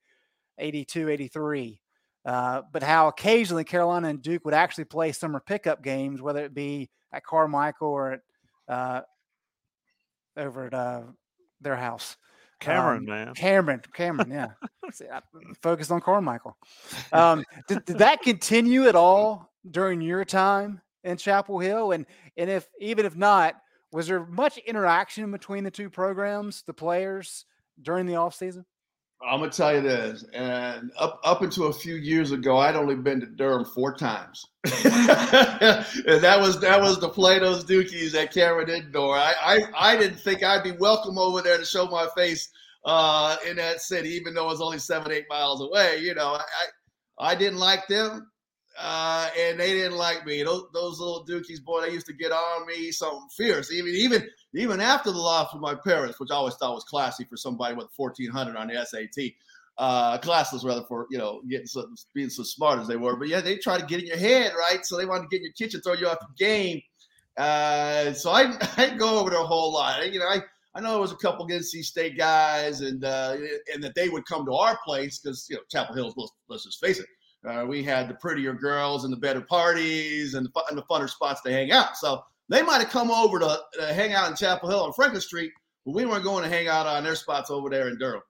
[0.57, 1.81] 82, 83.
[2.25, 6.53] Uh, but how occasionally Carolina and Duke would actually play summer pickup games, whether it
[6.53, 8.19] be at Carmichael or at,
[8.67, 9.01] uh,
[10.38, 11.01] over at uh,
[11.61, 12.17] their house.
[12.59, 13.33] Cameron, um, man.
[13.33, 14.49] Cameron, Cameron, yeah.
[15.61, 16.57] Focused on Carmichael.
[17.11, 21.91] Um, did, did that continue at all during your time in Chapel Hill?
[21.91, 22.05] And
[22.37, 23.55] and if even if not,
[23.91, 27.45] was there much interaction between the two programs, the players
[27.81, 28.65] during the off season?
[29.23, 32.95] I'm gonna tell you this, and up up until a few years ago, I'd only
[32.95, 38.34] been to Durham four times, and that was that was to play those Dukies at
[38.34, 39.15] Cameron Indoor.
[39.15, 42.49] I, I I didn't think I'd be welcome over there to show my face
[42.84, 45.99] uh, in that city, even though it was only seven eight miles away.
[45.99, 48.30] You know, I I didn't like them,
[48.77, 50.43] uh, and they didn't like me.
[50.43, 53.71] Those those little Dukies, boy, they used to get on me something fierce.
[53.71, 57.25] Even even even after the loss with my parents, which I always thought was classy
[57.25, 59.31] for somebody with 1400 on the SAT.
[59.77, 63.27] Uh, classless rather for you know getting so, being so smart as they were, but
[63.27, 64.85] yeah, they try to get in your head, right?
[64.85, 66.81] So they want to get in your kitchen, throw you off the game.
[67.38, 70.11] Uh, so I I go over there a whole lot.
[70.11, 70.41] You know, I
[70.75, 73.38] I know there was a couple of NC State guys, and uh,
[73.73, 76.13] and that they would come to our place because you know Chapel Hills.
[76.17, 77.05] Let's, let's just face it,
[77.45, 81.10] Uh, we had the prettier girls and the better parties and the, and the funner
[81.10, 81.95] spots to hang out.
[81.95, 85.21] So they might have come over to, to hang out in Chapel Hill on Franklin
[85.21, 85.51] Street,
[85.86, 88.21] but we weren't going to hang out on their spots over there in Durham.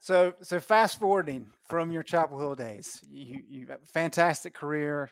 [0.00, 5.10] So, so fast forwarding from your Chapel Hill days, you you have a fantastic career.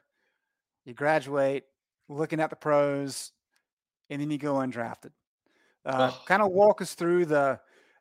[0.87, 1.64] You graduate,
[2.09, 3.33] looking at the pros,
[4.09, 5.11] and then you go undrafted.
[5.85, 6.22] Uh, oh.
[6.25, 7.61] Kind of walk us through the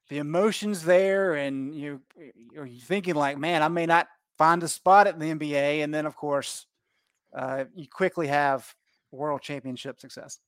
[0.09, 2.01] the emotions there, and you
[2.57, 5.93] are you thinking like, man, I may not find a spot at the NBA, and
[5.93, 6.65] then of course,
[7.33, 8.73] uh, you quickly have
[9.11, 10.39] world championship success.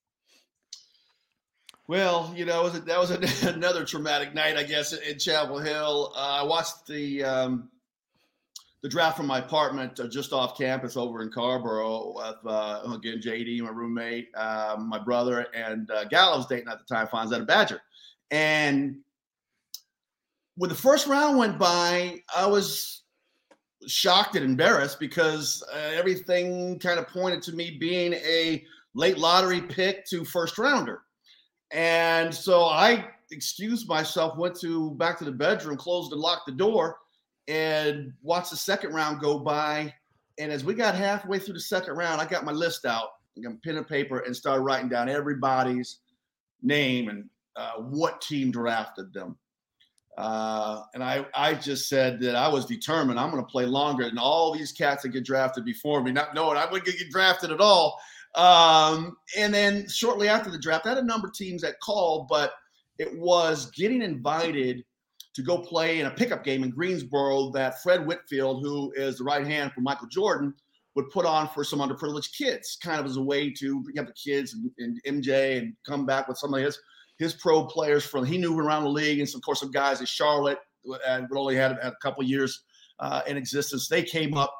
[1.87, 3.11] Well, you know, that was
[3.43, 6.11] another traumatic night, I guess, in Chapel Hill.
[6.15, 7.69] Uh, I watched the um,
[8.81, 13.21] the draft from my apartment uh, just off campus over in Carrboro with uh, again
[13.21, 17.41] JD, my roommate, um, my brother, and uh, Gallows dating at the time, finds out
[17.41, 17.81] a Badger.
[18.31, 18.97] And
[20.57, 23.03] when the first round went by, I was
[23.87, 28.65] shocked and embarrassed because uh, everything kind of pointed to me being a
[28.95, 31.03] late lottery pick to first rounder.
[31.71, 36.53] And so I excused myself, went to back to the bedroom, closed and locked the
[36.53, 36.97] door,
[37.47, 39.93] and watched the second round go by.
[40.39, 43.41] And as we got halfway through the second round, I got my list out, I
[43.41, 45.99] got pen and paper, and started writing down everybody's
[46.63, 49.37] name and uh, what team drafted them.
[50.17, 53.19] Uh, and I, I just said that I was determined.
[53.19, 56.33] I'm going to play longer than all these cats that get drafted before me, not
[56.33, 57.99] knowing I wouldn't get drafted at all.
[58.33, 62.27] Um, and then shortly after the draft, I had a number of teams that called,
[62.27, 62.53] but
[62.97, 64.83] it was getting invited
[65.35, 69.23] to go play in a pickup game in Greensboro that Fred Whitfield, who is the
[69.23, 70.51] right hand for Michael Jordan,
[70.95, 74.07] would put on for some underprivileged kids, kind of as a way to bring up
[74.07, 76.79] the kids and, and MJ and come back with some of his
[77.17, 80.01] his pro players from he knew around the league, and some, of course some guys
[80.01, 80.59] at Charlotte
[81.07, 82.63] and uh, only had, had a couple years
[82.99, 83.87] uh, in existence.
[83.87, 84.53] They came up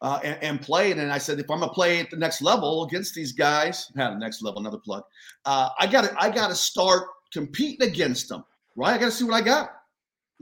[0.00, 0.98] uh, and, and, played.
[0.98, 4.12] And I said, if I'm gonna play at the next level against these guys, have
[4.12, 5.02] the next level, another plug.
[5.44, 8.44] Uh, I got to I got to start competing against them,
[8.76, 8.94] right?
[8.94, 9.70] I got to see what I got.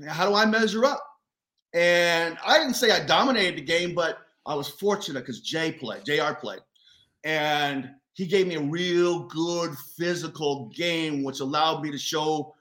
[0.09, 1.03] How do I measure up?
[1.75, 6.05] And I didn't say I dominated the game, but I was fortunate because Jay played,
[6.05, 6.35] J.R.
[6.35, 6.61] played,
[7.25, 12.55] and he gave me a real good physical game, which allowed me to show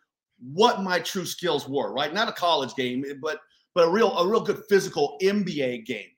[0.54, 1.94] what my true skills were.
[1.94, 3.40] Right, not a college game, but
[3.76, 6.10] but a real a real good physical NBA game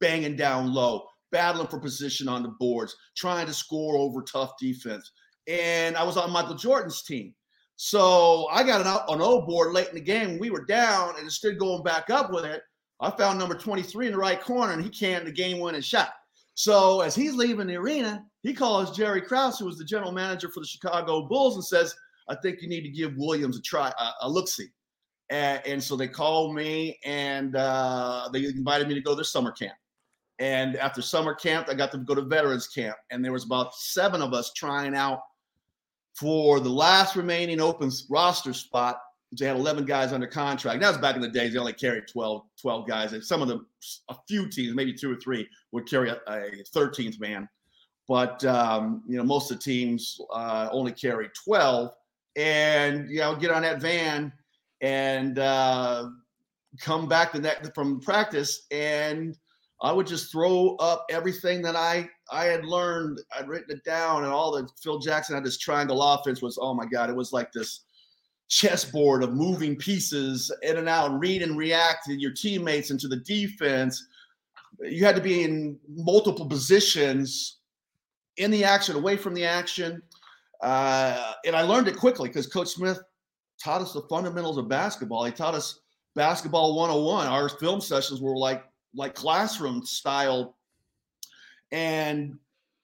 [0.00, 5.10] banging down low, battling for position on the boards, trying to score over tough defense.
[5.48, 7.34] And I was on Michael Jordan's team.
[7.76, 10.38] So I got an, an O board late in the game.
[10.38, 12.62] We were down, and instead of going back up with it,
[13.00, 16.10] I found number 23 in the right corner, and he canned the game winning shot.
[16.54, 20.48] So as he's leaving the arena, he calls Jerry Krause, who was the general manager
[20.48, 21.94] for the Chicago Bulls, and says,
[22.28, 24.68] I think you need to give Williams a try, a, a look see.
[25.30, 29.24] And, and, so they called me and uh, they invited me to go to their
[29.24, 29.74] summer camp.
[30.38, 33.74] And after summer camp, I got to go to veterans camp, and there was about
[33.74, 35.20] seven of us trying out
[36.14, 39.00] for the last remaining open roster spot.
[39.38, 40.80] They had 11 guys under contract.
[40.80, 41.52] That was back in the days.
[41.52, 43.12] They only carried 12, 12 guys.
[43.14, 43.66] And some of them,
[44.10, 47.48] a few teams, maybe two or three, would carry a, a 13th man.
[48.12, 51.90] But, um, you know, most of the teams uh, only carry 12.
[52.36, 54.32] And, you know, get on that van
[54.82, 56.08] and uh,
[56.78, 59.36] come back to that from practice and–
[59.82, 63.20] I would just throw up everything that I I had learned.
[63.36, 66.72] I'd written it down, and all the Phil Jackson had this triangle offense was oh
[66.72, 67.80] my god, it was like this
[68.48, 73.00] chessboard of moving pieces in and out, and read and react to your teammates and
[73.00, 74.06] to the defense.
[74.80, 77.58] You had to be in multiple positions
[78.36, 80.02] in the action, away from the action,
[80.62, 83.00] uh, and I learned it quickly because Coach Smith
[83.62, 85.24] taught us the fundamentals of basketball.
[85.24, 85.80] He taught us
[86.14, 87.26] basketball 101.
[87.26, 88.64] Our film sessions were like
[88.94, 90.56] like classroom style.
[91.70, 92.38] And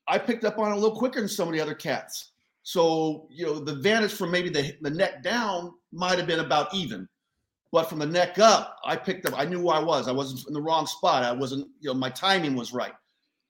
[0.07, 2.33] I picked up on it a little quicker than some of the other cats.
[2.63, 6.73] So, you know, the vantage from maybe the, the neck down might have been about
[6.75, 7.09] even.
[7.71, 10.09] But from the neck up, I picked up, I knew who I was.
[10.09, 11.23] I wasn't in the wrong spot.
[11.23, 12.95] I wasn't, you know, my timing was right.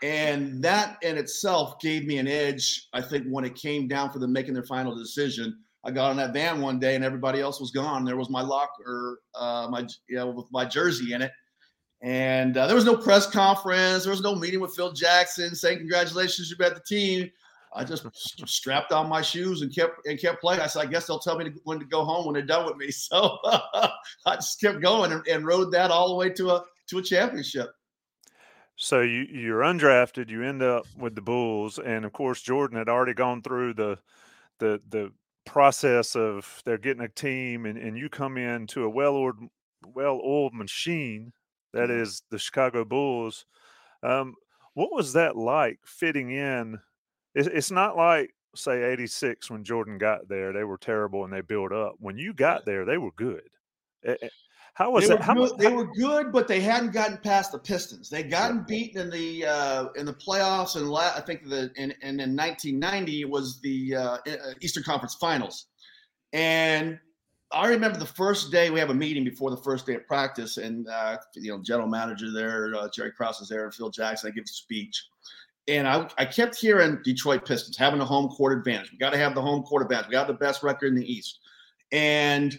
[0.03, 4.19] And that in itself gave me an edge, I think, when it came down for
[4.21, 5.59] them making their final decision.
[5.85, 8.05] I got on that van one day and everybody else was gone.
[8.05, 11.33] There was my locker, uh, my you know, with my jersey in it.
[12.01, 14.05] And uh, there was no press conference.
[14.05, 17.31] There was no meeting with Phil Jackson saying congratulations, you're at the team.
[17.75, 18.07] I just
[18.49, 20.61] strapped on my shoes and kept and kept playing.
[20.61, 22.67] I said, I guess they'll tell me to, when to go home when they're done
[22.67, 22.91] with me.
[22.99, 26.99] So I just kept going and, and, rode that all the way to a to
[26.99, 27.71] a championship.
[28.81, 30.31] So you you're undrafted.
[30.31, 33.99] You end up with the Bulls, and of course Jordan had already gone through the
[34.61, 35.13] the the
[35.45, 39.41] process of they're getting a team, and, and you come in to a well oiled
[39.95, 41.33] well oiled machine
[41.73, 42.03] That mm-hmm.
[42.31, 43.45] the Chicago Bulls.
[44.05, 44.35] Um,
[44.75, 46.79] what was that like fitting in?
[47.35, 51.73] It's not like say 86 when Jordan got there, they were terrible and they built
[51.73, 51.95] up.
[51.99, 53.49] When you got there, they were good.
[54.79, 55.23] How was they that?
[55.23, 58.09] How good, They were good, but they hadn't gotten past the Pistons.
[58.09, 61.91] They'd gotten beaten in the uh, in the playoffs, and la- I think the in,
[62.01, 65.67] in, in 1990 was the uh, uh, Eastern Conference Finals.
[66.33, 66.97] And
[67.51, 70.59] I remember the first day we have a meeting before the first day of practice,
[70.59, 74.31] and uh, you know, general manager there, uh, Jerry Krause is there, and Phil Jackson.
[74.31, 75.09] I give a speech,
[75.67, 78.93] and I, I kept hearing Detroit Pistons having a home court advantage.
[78.93, 80.07] We got to have the home court advantage.
[80.07, 81.41] We got the best record in the East.
[81.91, 82.57] And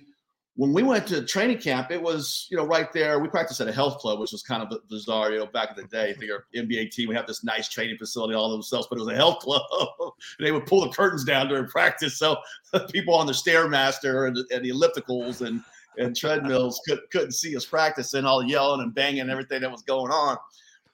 [0.60, 3.18] when we went to training camp, it was, you know, right there.
[3.20, 5.78] We practiced at a health club, which was kind of bizarre, you know, back in
[5.78, 6.10] the day.
[6.10, 9.06] I think our NBA team, we have this nice training facility all themselves, but it
[9.06, 9.62] was a health club.
[10.40, 12.18] they would pull the curtains down during practice.
[12.18, 12.36] So
[12.92, 15.64] people on the Stairmaster and, and the ellipticals and,
[15.98, 19.84] and treadmills could, couldn't see us practicing, all yelling and banging and everything that was
[19.84, 20.36] going on.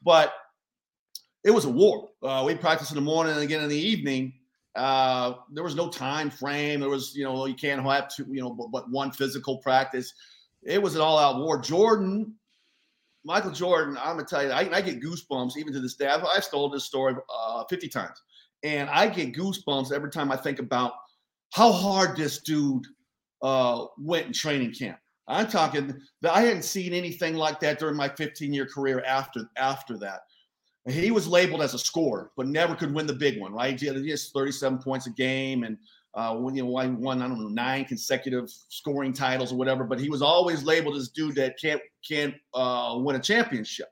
[0.04, 0.32] But
[1.44, 2.10] it was a war.
[2.22, 4.32] Uh, we practiced in the morning and again in the evening.
[4.76, 6.82] Uh, there was no time frame.
[6.82, 10.14] There was, you know, you can't have two, you know, but, but one physical practice.
[10.64, 11.60] It was an all-out war.
[11.60, 12.36] Jordan,
[13.24, 13.98] Michael Jordan.
[13.98, 16.08] I'm gonna tell you, I, I get goosebumps even to this day.
[16.08, 18.22] I've, I've told this story uh, 50 times,
[18.64, 20.94] and I get goosebumps every time I think about
[21.54, 22.86] how hard this dude
[23.42, 24.98] uh, went in training camp.
[25.28, 29.50] I'm talking that I hadn't seen anything like that during my 15 year career after
[29.58, 30.22] after that
[30.88, 33.80] he was labeled as a scorer, but never could win the big one, right?
[33.80, 35.78] He has 37 points a game and
[36.16, 40.00] uh, when you know, won, I don't know, nine consecutive scoring titles or whatever, but
[40.00, 43.90] he was always labeled as dude that can't can't uh, win a championship.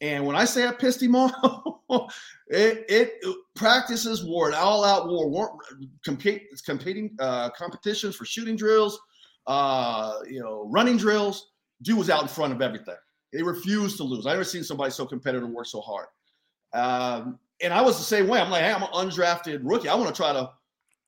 [0.00, 2.14] And when I say I pissed him off,
[2.48, 5.58] it, it, it practices war, an all-out war, war
[6.04, 9.00] compete, competing uh, competitions for shooting drills,
[9.46, 11.50] uh, you know, running drills.
[11.82, 12.94] Dude was out in front of everything.
[13.32, 14.26] They refused to lose.
[14.26, 16.06] I never seen somebody so competitive work so hard.
[16.72, 18.40] Um, and I was the same way.
[18.40, 19.88] I'm like, hey, I'm an undrafted rookie.
[19.88, 20.50] I want to try to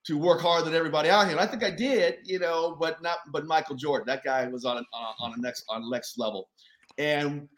[0.06, 1.32] to work harder than everybody out here.
[1.32, 4.06] And I think I did, you know, but not but Michael Jordan.
[4.06, 4.82] That guy was on a,
[5.20, 6.48] on a next on next level.
[6.96, 7.48] And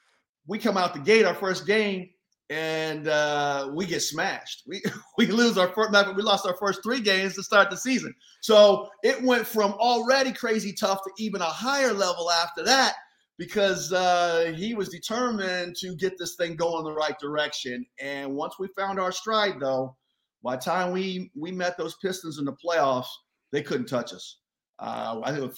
[0.46, 2.10] we come out the gate our first game
[2.50, 4.64] and uh, we get smashed.
[4.66, 4.82] We
[5.18, 8.12] we lose our first we lost our first three games to start the season.
[8.40, 12.94] So it went from already crazy tough to even a higher level after that
[13.40, 17.86] because uh, he was determined to get this thing going the right direction.
[17.98, 19.96] And once we found our stride, though,
[20.44, 23.08] by the time we we met those Pistons in the playoffs,
[23.50, 24.40] they couldn't touch us.
[24.78, 25.54] Uh, I think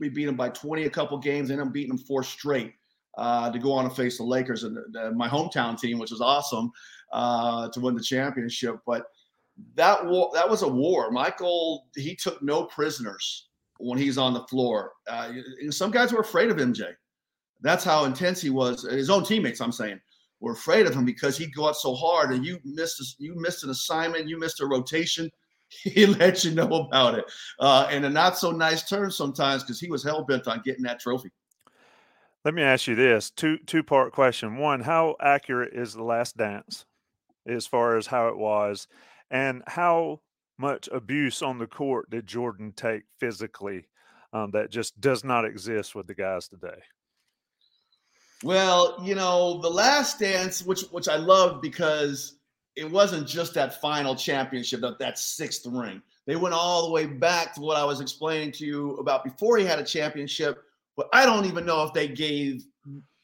[0.00, 2.72] we beat them by 20 a couple games, and I'm beating them four straight
[3.18, 6.12] uh, to go on and face the Lakers and the, the, my hometown team, which
[6.12, 6.72] was awesome
[7.12, 8.76] uh, to win the championship.
[8.86, 9.08] But
[9.74, 11.10] that war, that was a war.
[11.10, 14.92] Michael, he took no prisoners when he's on the floor.
[15.06, 15.32] Uh,
[15.68, 16.94] some guys were afraid of MJ.
[17.66, 18.84] That's how intense he was.
[18.84, 19.98] His own teammates, I'm saying,
[20.38, 23.34] were afraid of him because he'd go out so hard, and you missed a, you
[23.34, 25.28] missed an assignment, you missed a rotation.
[25.82, 27.24] He let you know about it,
[27.58, 30.84] uh, and a not so nice turn sometimes because he was hell bent on getting
[30.84, 31.28] that trophy.
[32.44, 34.58] Let me ask you this two two part question.
[34.58, 36.84] One, how accurate is the Last Dance
[37.48, 38.86] as far as how it was,
[39.28, 40.20] and how
[40.56, 43.88] much abuse on the court did Jordan take physically
[44.32, 46.78] um, that just does not exist with the guys today?
[48.42, 52.36] Well, you know, the last dance, which which I loved because
[52.76, 56.02] it wasn't just that final championship, that, that sixth ring.
[56.26, 59.56] They went all the way back to what I was explaining to you about before
[59.56, 60.62] he had a championship.
[60.96, 62.64] But I don't even know if they gave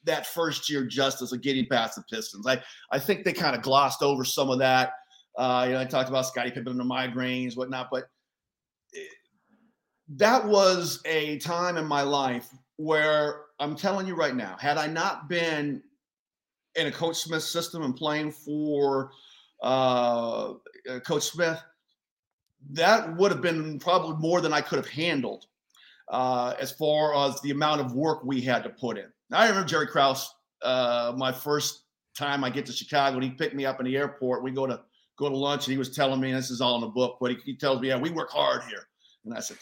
[0.04, 2.46] that first year justice of getting past the Pistons.
[2.46, 4.94] I, I think they kind of glossed over some of that.
[5.36, 8.04] Uh, you know, I talked about Scottie Pippen and the migraines, whatnot, but
[8.92, 9.08] it,
[10.16, 12.50] that was a time in my life
[12.83, 15.83] where I'm telling you right now, had I not been
[16.74, 19.12] in a Coach Smith system and playing for
[19.62, 20.55] uh,
[21.05, 21.61] Coach Smith,
[22.70, 25.47] that would have been probably more than I could have handled
[26.09, 29.07] uh, as far as the amount of work we had to put in.
[29.33, 31.85] I remember Jerry Krause, uh, my first
[32.16, 34.43] time I get to Chicago, and he picked me up in the airport.
[34.43, 34.80] We go to
[35.18, 37.30] go to lunch, and he was telling me, this is all in the book, but
[37.30, 38.89] he, he tells me, yeah, we work hard here.
[39.24, 39.59] And I said,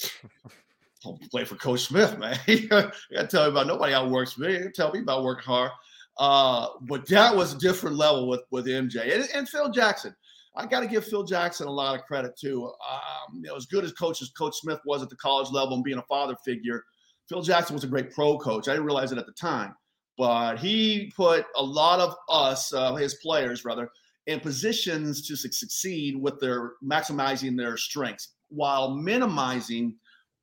[1.30, 2.38] play for Coach Smith, man.
[2.46, 4.52] you got to tell me about nobody outworks me.
[4.52, 5.70] You tell me about working hard.
[6.18, 10.14] Uh, but that was a different level with with MJ and, and Phil Jackson.
[10.56, 12.64] I got to give Phil Jackson a lot of credit too.
[12.66, 15.74] Um, you know, as good as coach as Coach Smith was at the college level
[15.74, 16.84] and being a father figure,
[17.28, 18.68] Phil Jackson was a great pro coach.
[18.68, 19.74] I didn't realize it at the time,
[20.18, 23.88] but he put a lot of us, uh, his players rather,
[24.26, 29.94] in positions to succeed with their maximizing their strengths while minimizing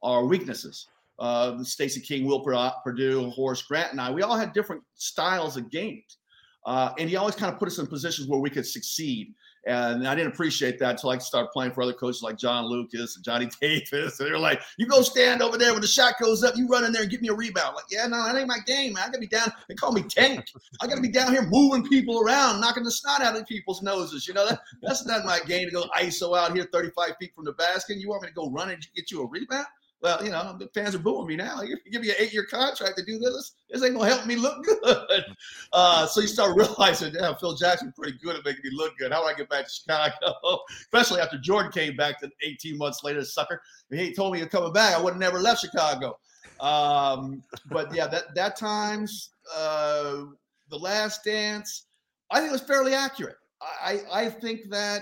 [0.04, 0.88] our weaknesses.
[1.20, 2.42] uh, Stacy King, Will
[2.84, 6.18] Perdue, Horace Grant, and I, we all had different styles of games.
[6.66, 9.34] Uh, and he always kind of put us in positions where we could succeed.
[9.66, 13.16] And I didn't appreciate that until I started playing for other coaches like John Lucas
[13.16, 14.20] and Johnny Davis.
[14.20, 16.84] And they're like, you go stand over there when the shot goes up, you run
[16.84, 17.76] in there and get me a rebound.
[17.76, 19.04] Like, yeah, no, that ain't my game, man.
[19.04, 19.52] I gotta be down.
[19.68, 20.46] They call me tank.
[20.82, 24.28] I gotta be down here moving people around, knocking the snot out of people's noses.
[24.28, 27.46] You know, that, that's not my game to go ISO out here 35 feet from
[27.46, 27.98] the basket.
[27.98, 29.66] You want me to go run and get you a rebound?
[30.02, 31.62] Well, you know, the fans are booing me now.
[31.62, 33.54] You give me an eight-year contract to do this.
[33.70, 35.26] This ain't gonna help me look good.
[35.74, 39.12] Uh, so you start realizing, yeah, Phil Jackson pretty good at making me look good.
[39.12, 40.14] How do I get back to Chicago?
[40.70, 43.62] Especially after Jordan came back to 18 months later, sucker.
[43.92, 44.96] He told me he's coming back.
[44.96, 46.18] I would have never left Chicago.
[46.60, 50.24] Um, but yeah, that that times uh,
[50.70, 51.88] the last dance,
[52.32, 53.38] I think it was fairly accurate.
[53.62, 55.02] I I think that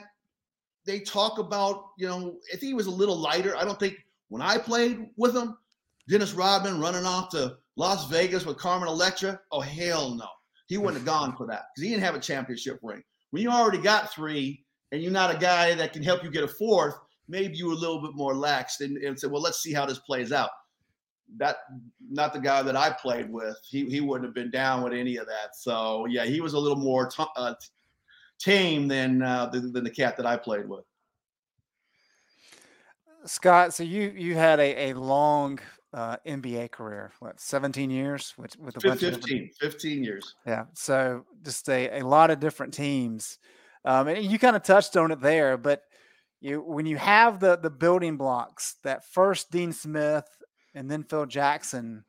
[0.85, 3.55] they talk about, you know, I think he was a little lighter.
[3.57, 5.57] I don't think when I played with him,
[6.09, 10.27] Dennis Rodman running off to Las Vegas with Carmen Electra, oh hell no.
[10.67, 13.03] He wouldn't have gone for that because he didn't have a championship ring.
[13.31, 16.43] When you already got three and you're not a guy that can help you get
[16.43, 16.95] a fourth,
[17.27, 19.85] maybe you were a little bit more lax and, and said, well, let's see how
[19.85, 20.49] this plays out.
[21.37, 21.57] That
[22.09, 23.57] not the guy that I played with.
[23.67, 25.55] He he wouldn't have been down with any of that.
[25.55, 27.55] So yeah, he was a little more t- uh,
[28.37, 30.85] tame than, uh, than the cat that I played with.
[33.25, 35.59] Scott, so you you had a, a long
[35.93, 40.35] uh, NBA career, what 17 years with with a 15, bunch of 15 years.
[40.45, 43.39] Yeah, so just a, a lot of different teams,
[43.85, 45.57] um, and you kind of touched on it there.
[45.57, 45.83] But
[46.41, 50.27] you when you have the the building blocks that first Dean Smith
[50.73, 52.03] and then Phil Jackson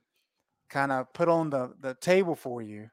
[0.69, 2.89] kind of put on the the table for you.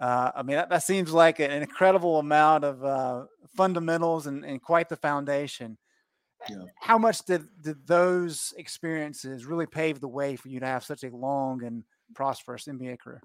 [0.00, 3.24] Uh, I mean, that, that seems like an incredible amount of uh,
[3.56, 5.76] fundamentals and, and quite the foundation
[6.48, 6.64] yeah.
[6.80, 11.04] how much did, did those experiences really pave the way for you to have such
[11.04, 11.84] a long and
[12.14, 13.22] prosperous NBA career?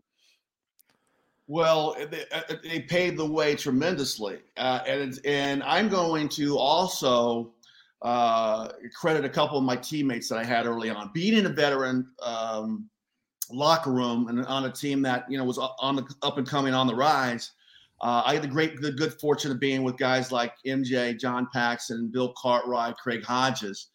[1.47, 6.57] Well, they, uh, uh, they paved the way tremendously, uh, and and I'm going to
[6.57, 7.53] also
[8.01, 11.11] uh, credit a couple of my teammates that I had early on.
[11.14, 12.89] Being in a veteran um,
[13.51, 16.74] locker room and on a team that you know was on the up and coming
[16.74, 17.51] on the rise,
[18.03, 21.47] uh, I had the great, the good fortune of being with guys like MJ, John
[21.53, 23.87] Paxson, Bill Cartwright, Craig Hodges,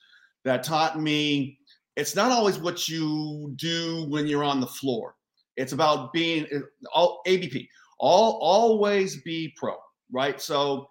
[0.46, 1.58] that taught me
[1.94, 5.14] it's not always what you do when you're on the floor.
[5.58, 6.46] It's about being
[6.94, 9.74] all ABP, all always be pro,
[10.10, 10.40] right?
[10.40, 10.88] So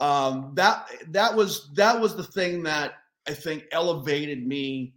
[0.00, 2.94] um, that that was that was the thing that
[3.28, 4.94] I think elevated me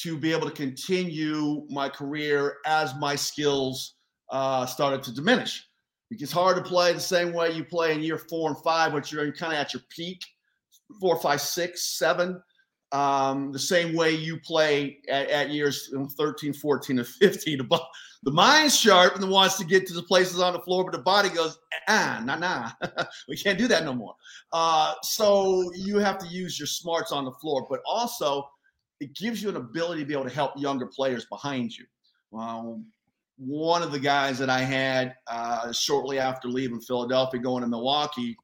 [0.00, 3.94] to be able to continue my career as my skills
[4.30, 5.64] uh, started to diminish.
[6.10, 9.12] It's hard to play the same way you play in year four and five, which
[9.12, 10.24] you're kind of at your peak,
[11.00, 12.42] four, five, six, seven.
[12.92, 17.58] Um, the same way you play at, at, years 13, 14, and 15.
[17.68, 17.80] The,
[18.24, 21.02] the mind's sharp and wants to get to the places on the floor, but the
[21.02, 21.58] body goes,
[21.88, 22.70] ah, nah, nah.
[23.28, 24.14] we can't do that no more.
[24.52, 28.46] Uh, so you have to use your smarts on the floor, but also
[29.00, 31.86] it gives you an ability to be able to help younger players behind you.
[32.38, 32.84] Um,
[33.40, 38.36] one of the guys that I had uh, shortly after leaving Philadelphia, going to Milwaukee,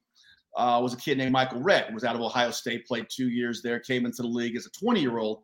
[0.57, 1.93] uh, was a kid named Michael Redd.
[1.93, 4.71] Was out of Ohio State, played two years there, came into the league as a
[4.71, 5.43] 20 year old,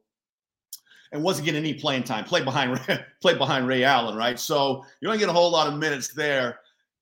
[1.13, 2.25] and wasn't getting any playing time.
[2.25, 2.81] Played behind
[3.21, 4.39] played behind Ray Allen, right?
[4.39, 6.59] So you don't get a whole lot of minutes there.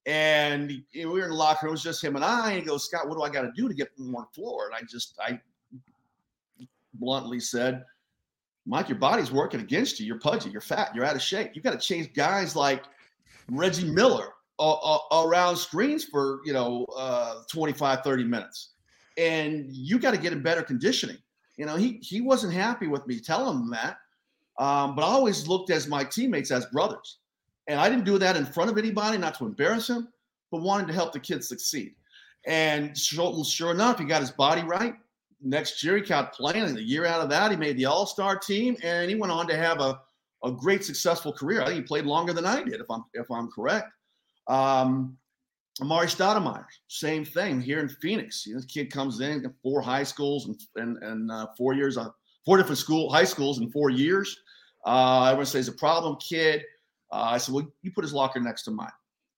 [0.06, 1.70] And we were in the locker room.
[1.70, 2.52] It was just him and I.
[2.52, 4.66] And he goes, Scott, what do I got to do to get more floor?
[4.66, 5.38] And I just I
[6.94, 7.84] bluntly said,
[8.70, 10.06] Mike, your body's working against you.
[10.06, 10.48] You're pudgy.
[10.48, 10.94] You're fat.
[10.94, 11.50] You're out of shape.
[11.54, 12.84] You've got to change guys like
[13.50, 14.28] Reggie Miller
[15.10, 18.74] around screens for, you know, uh, 25, 30 minutes.
[19.18, 21.16] And you got to get in better conditioning.
[21.56, 23.96] You know, he, he wasn't happy with me telling him that.
[24.56, 27.18] Um, but I always looked as my teammates as brothers.
[27.66, 30.10] And I didn't do that in front of anybody, not to embarrass him,
[30.52, 31.96] but wanted to help the kids succeed.
[32.46, 34.94] And sure, sure enough, he got his body right
[35.42, 36.74] next year he kept playing.
[36.74, 39.46] The year out of that, he made the All Star team, and he went on
[39.48, 40.00] to have a,
[40.44, 41.62] a great successful career.
[41.62, 43.88] I think he played longer than I did, if I'm if I'm correct.
[44.48, 45.16] Um,
[45.80, 48.46] Amar'e Stoudemire, same thing here in Phoenix.
[48.46, 51.96] You know, this kid comes in four high schools and and, and uh, four years,
[51.96, 52.10] uh,
[52.44, 54.38] four different school high schools in four years.
[54.84, 56.64] Uh, everyone says he's a problem kid.
[57.12, 58.88] Uh, I said, well, you put his locker next to mine,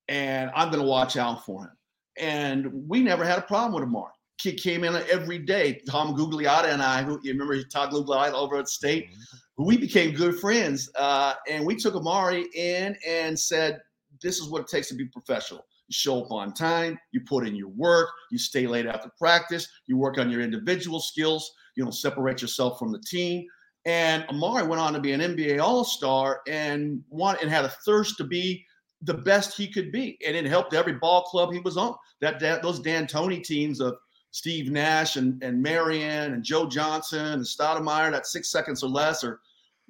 [0.08, 1.70] and I'm going to watch out for him.
[2.18, 5.80] And we never had a problem with Amar'e kid came in every day.
[5.88, 9.64] Tom Gugliotta and I, who you remember Tom Gugliotta over at State, mm-hmm.
[9.64, 10.90] we became good friends.
[10.96, 13.80] Uh, and we took Amar'e in and said,
[14.20, 15.64] this is what it takes to be professional.
[15.86, 19.68] You show up on time, you put in your work, you stay late after practice,
[19.86, 23.46] you work on your individual skills, you don't separate yourself from the team.
[23.84, 27.72] And Amar'e went on to be an NBA All Star and want and had a
[27.84, 28.64] thirst to be
[29.02, 31.94] the best he could be, and it helped every ball club he was on.
[32.20, 33.96] That, that those D'Antoni teams of
[34.32, 39.22] Steve Nash and, and Marion and Joe Johnson and Stoudemire, that six seconds or less,
[39.22, 39.40] or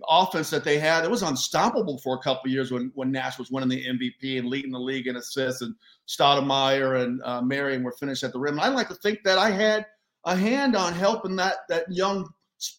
[0.09, 3.51] offense that they had, it was unstoppable for a couple years when when Nash was
[3.51, 5.75] winning the MVP and leading the league in assists, and
[6.09, 8.55] Stoudemire and uh, Marion were finished at the rim.
[8.55, 9.87] And I like to think that I had
[10.25, 12.29] a hand on helping that that young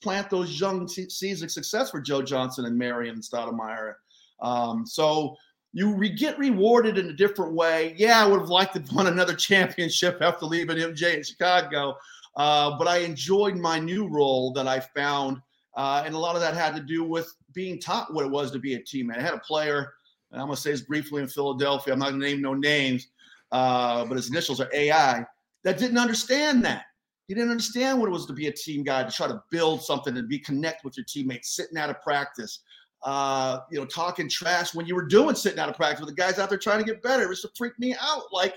[0.01, 3.93] plant those young seeds of success for Joe Johnson and Marion and Stoudemire.
[4.41, 5.35] Um, so
[5.73, 7.95] you re- get rewarded in a different way.
[7.97, 11.97] Yeah, I would have liked to won another championship after leaving MJ in Chicago,
[12.37, 15.41] uh, but I enjoyed my new role that I found,
[15.75, 18.51] uh, and a lot of that had to do with being taught what it was
[18.51, 19.17] to be a teammate.
[19.17, 19.93] I had a player,
[20.31, 21.93] and I'm going to say this briefly in Philadelphia.
[21.93, 23.07] I'm not going to name no names,
[23.51, 25.25] uh, but his initials are AI.
[25.63, 26.85] That didn't understand that.
[27.27, 29.81] He didn't understand what it was to be a team guy, to try to build
[29.81, 32.59] something and be connect with your teammates, sitting out of practice,
[33.03, 36.15] uh, you know, talking trash when you were doing sitting out of practice with the
[36.15, 37.23] guys out there trying to get better.
[37.23, 38.23] It was to freak me out.
[38.31, 38.55] Like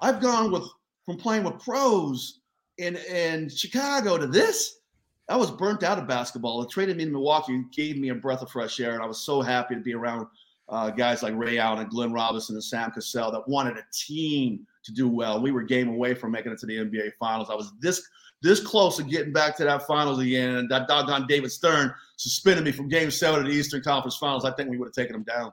[0.00, 0.64] I've gone with
[1.04, 2.40] from playing with pros
[2.78, 4.80] in in Chicago to this.
[5.28, 6.62] I was burnt out of basketball.
[6.62, 9.20] It traded me to Milwaukee, gave me a breath of fresh air, and I was
[9.20, 10.26] so happy to be around
[10.68, 14.66] uh, guys like Ray Allen and Glenn Robinson and Sam Cassell that wanted a team
[14.84, 15.40] to do well.
[15.40, 17.50] We were game away from making it to the NBA Finals.
[17.50, 18.06] I was this
[18.42, 22.64] this close to getting back to that finals again, and that doggone David Stern suspended
[22.64, 24.44] me from Game Seven of the Eastern Conference Finals.
[24.44, 25.52] I think we would have taken him down.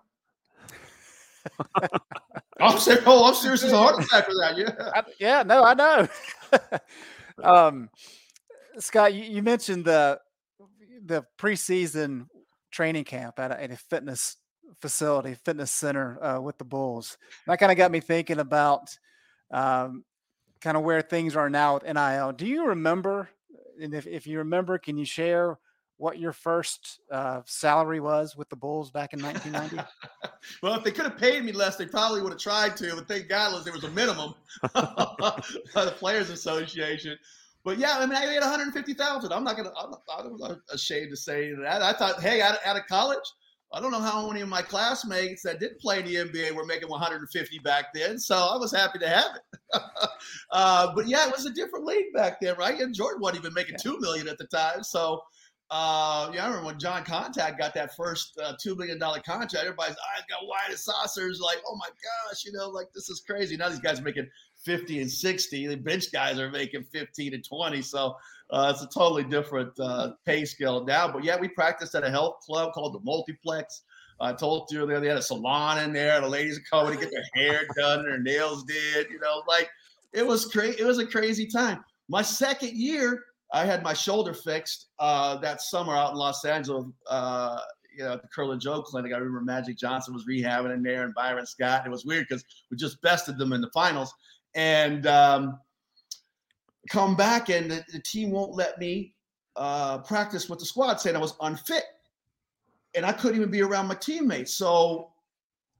[2.59, 3.03] I'm serious.
[3.05, 3.63] Oh, I'm serious.
[3.63, 4.57] It's a heart attack for that.
[4.57, 4.91] Yeah.
[4.95, 5.43] I, yeah.
[5.43, 6.07] No, I know.
[7.43, 7.89] um,
[8.79, 10.19] Scott, you, you, mentioned the
[11.05, 12.27] the preseason
[12.71, 14.37] training camp at a, at a fitness
[14.79, 17.17] facility, fitness center uh, with the Bulls.
[17.45, 18.97] That kind of got me thinking about
[19.51, 20.05] um,
[20.61, 22.31] kind of where things are now with NIL.
[22.31, 23.29] Do you remember?
[23.81, 25.57] And if, if you remember, can you share
[25.97, 29.89] what your first uh, salary was with the Bulls back in 1990?
[30.61, 32.95] well, if they could have paid me less, they probably would have tried to.
[32.95, 34.33] But thank God there was a minimum
[34.73, 37.17] by the Players Association.
[37.63, 39.31] But yeah, I mean, I made 150,000.
[39.31, 39.71] I'm not gonna.
[39.79, 41.81] I'm, I'm not ashamed to say that.
[41.81, 43.23] I thought, hey, out, out of college,
[43.73, 46.65] I don't know how many of my classmates that didn't play in the NBA were
[46.65, 49.81] making 150 back then, so I was happy to have it.
[50.51, 52.79] uh, but yeah, it was a different league back then, right?
[52.79, 55.23] And Jordan wasn't even making two million at the time, so
[55.75, 59.55] uh, yeah, I remember when John Contact got that first uh, two million dollar contract.
[59.55, 63.21] Everybody's eyes got wide as saucers, like, oh my gosh, you know, like this is
[63.21, 63.57] crazy.
[63.57, 64.29] Now these guys are making
[64.63, 65.65] 50 and 60.
[65.65, 67.81] The bench guys are making 15 and 20.
[67.81, 68.15] So
[68.51, 71.11] uh, it's a totally different uh, pay scale now.
[71.11, 73.81] But yeah, we practiced at a health club called the Multiplex.
[74.21, 76.21] I told you they had a salon in there.
[76.21, 79.09] The ladies would come to get their hair done, their nails did.
[79.09, 79.71] You know, like
[80.13, 80.79] it was crazy.
[80.79, 81.83] It was a crazy time.
[82.09, 83.23] My second year,
[83.53, 86.85] I had my shoulder fixed uh, that summer out in Los Angeles.
[87.09, 87.59] Uh,
[87.95, 89.13] you know, at the Kerlan-Jobe Clinic.
[89.13, 91.85] I remember Magic Johnson was rehabbing in there and Byron Scott.
[91.85, 94.11] It was weird because we just bested them in the finals
[94.55, 95.59] and um,
[96.89, 99.13] come back, and the, the, team won't let me
[99.55, 101.83] uh, practice with the squad, saying I was unfit,
[102.95, 104.53] and I couldn't even be around my teammates.
[104.53, 105.11] So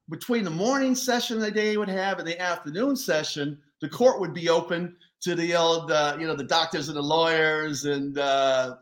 [0.10, 4.34] between the morning session the day would have and the afternoon session, the court would
[4.34, 8.76] be open to the old, uh, you know, the doctors and the lawyers and uh,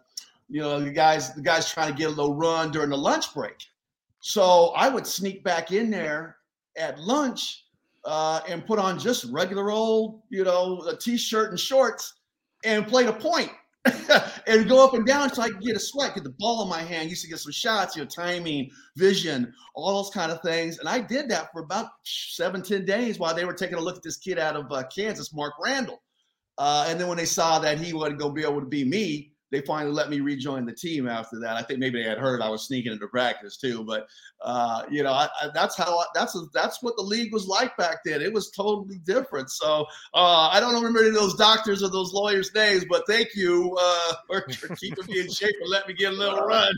[0.50, 3.34] you know the guys, the guys trying to get a little run during the lunch
[3.34, 3.68] break.
[4.20, 6.38] So I would sneak back in there
[6.78, 7.66] at lunch
[8.06, 12.14] uh, and put on just regular old, you know, a t-shirt and shorts
[12.64, 13.52] and play the point
[14.48, 16.70] and go up and down so I could get a sweat, get the ball in
[16.70, 20.42] my hand, used to get some shots, you know, timing, vision, all those kind of
[20.42, 20.78] things.
[20.80, 23.98] And I did that for about seven, ten days while they were taking a look
[23.98, 26.02] at this kid out of uh, Kansas, Mark Randall.
[26.58, 28.84] Uh, and then when they saw that he wasn't going to be able to be
[28.84, 31.58] me, they finally let me rejoin the team after that.
[31.58, 34.08] I think maybe they had heard I was sneaking into practice too, but
[34.42, 37.76] uh, you know, I, I, that's how I, that's that's what the league was like
[37.76, 38.22] back then.
[38.22, 39.52] It was totally different.
[39.52, 43.36] So uh, I don't remember any of those doctors or those lawyers' names, but thank
[43.36, 46.74] you uh, for, for keeping me in shape and letting me get a little run.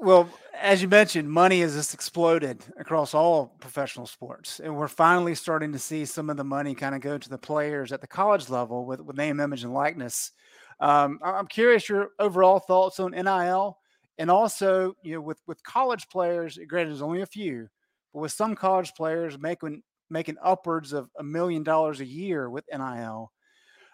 [0.00, 0.30] well,
[0.60, 5.72] as you mentioned, money has just exploded across all professional sports, and we're finally starting
[5.72, 8.48] to see some of the money kind of go to the players at the college
[8.48, 10.32] level with, with name, image, and likeness
[10.80, 13.78] um, I'm curious your overall thoughts on NIL,
[14.18, 16.58] and also you know with with college players.
[16.68, 17.68] Granted, there's only a few,
[18.12, 22.64] but with some college players making making upwards of a million dollars a year with
[22.72, 23.32] NIL.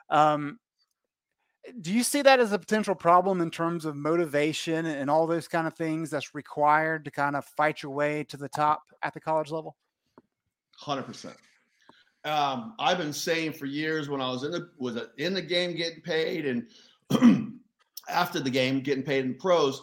[0.08, 0.58] Um,
[1.80, 5.48] do you see that as a potential problem in terms of motivation and all those
[5.48, 9.14] kind of things that's required to kind of fight your way to the top at
[9.14, 9.76] the college level?
[10.76, 11.36] Hundred percent
[12.24, 15.74] um, I've been saying for years when I was in the was in the game
[15.74, 16.66] getting paid and
[18.08, 19.82] after the game, getting paid in pros.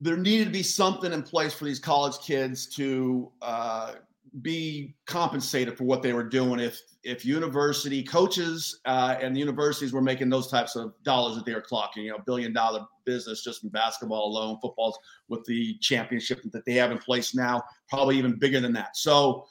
[0.00, 3.94] There needed to be something in place for these college kids to uh,
[4.42, 6.60] be compensated for what they were doing.
[6.60, 11.46] If if university coaches uh, and the universities were making those types of dollars that
[11.46, 15.78] they were clocking, you know, billion dollar business just in basketball alone, footballs with the
[15.80, 18.96] championship that they have in place now, probably even bigger than that.
[18.96, 19.46] So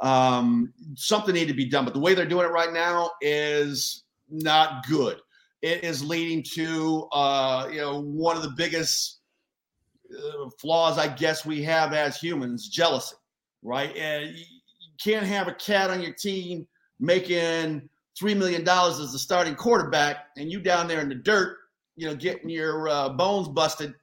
[0.00, 1.84] um, something needed to be done.
[1.84, 5.18] But the way they're doing it right now is not good.
[5.62, 9.20] It is leading to uh, you know one of the biggest
[10.16, 13.16] uh, flaws I guess we have as humans: jealousy.
[13.62, 14.44] Right, and you
[15.02, 16.66] can't have a cat on your team
[16.98, 17.88] making
[18.18, 21.56] three million dollars as the starting quarterback, and you down there in the dirt,
[21.96, 23.94] you know, getting your uh, bones busted,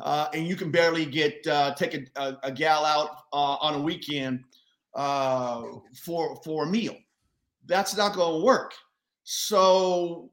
[0.00, 3.74] uh, and you can barely get uh, take a, a, a, gal out uh, on
[3.74, 4.42] a weekend
[4.94, 5.62] uh,
[6.04, 6.96] for for a meal.
[7.66, 8.72] That's not going to work.
[9.24, 10.30] So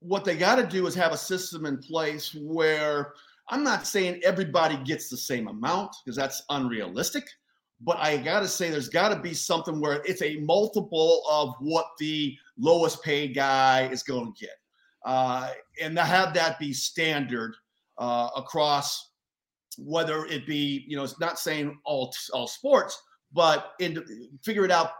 [0.00, 3.12] what they got to do is have a system in place where
[3.50, 7.24] I'm not saying everybody gets the same amount because that's unrealistic,
[7.84, 11.54] but I got to say there's got to be something where it's a multiple of
[11.58, 14.56] what the lowest paid guy is going to get,
[15.04, 17.54] uh, and to have that be standard
[17.98, 19.10] uh, across
[19.78, 23.02] whether it be you know it's not saying all all sports,
[23.32, 24.04] but in,
[24.44, 24.90] figure it out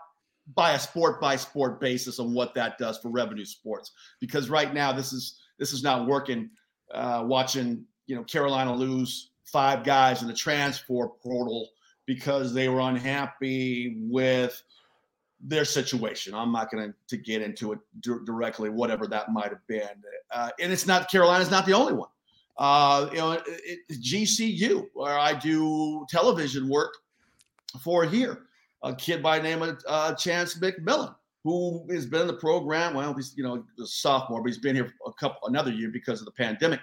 [0.55, 3.93] by a sport by sport basis on what that does for revenue sports.
[4.21, 6.51] Because right now this is this is not working.
[6.93, 11.69] Uh, watching you know Carolina lose five guys in the transfer portal
[12.07, 14.63] because they were unhappy with
[15.43, 16.35] their situation.
[16.35, 20.03] I'm not going to get into it d- directly, whatever that might have been.
[20.31, 22.09] Uh, and it's not Carolina's not the only one.
[22.59, 26.93] Uh, you know, it, it, GCU, where I do television work
[27.83, 28.47] for here
[28.83, 32.95] a kid by name of uh, Chance McMillan, who has been in the program.
[32.95, 36.21] Well, he's you know a sophomore, but he's been here a couple another year because
[36.21, 36.81] of the pandemic.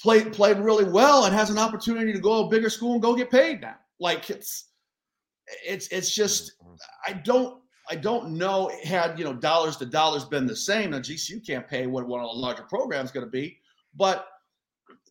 [0.00, 3.02] Played played really well and has an opportunity to go to a bigger school and
[3.02, 3.76] go get paid now.
[4.02, 4.70] Like it's
[5.64, 6.54] it's it's just
[7.06, 10.90] I don't I don't know had you know dollars to dollars been the same.
[10.90, 13.58] Now GCU can't pay what one of the larger programs going to be,
[13.94, 14.26] but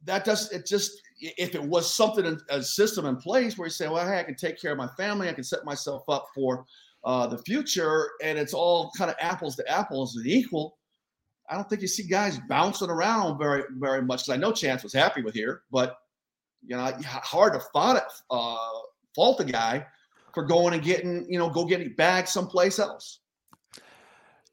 [0.03, 3.87] that does it just if it was something a system in place where you say,
[3.87, 6.65] well, hey, I can take care of my family, I can set myself up for
[7.05, 10.77] uh, the future, and it's all kind of apples to apples and equal.
[11.49, 14.23] I don't think you see guys bouncing around very, very much.
[14.23, 15.97] Because I know Chance was happy with here, but
[16.65, 18.57] you know, hard to fault, uh,
[19.15, 19.85] fault a guy
[20.33, 23.19] for going and getting, you know, go getting bags someplace else.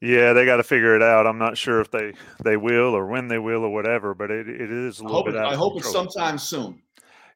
[0.01, 1.27] Yeah, they got to figure it out.
[1.27, 4.47] I'm not sure if they they will or when they will or whatever, but it,
[4.47, 5.35] it is a little I bit.
[5.35, 6.03] It, I hope control.
[6.03, 6.81] it's sometime soon.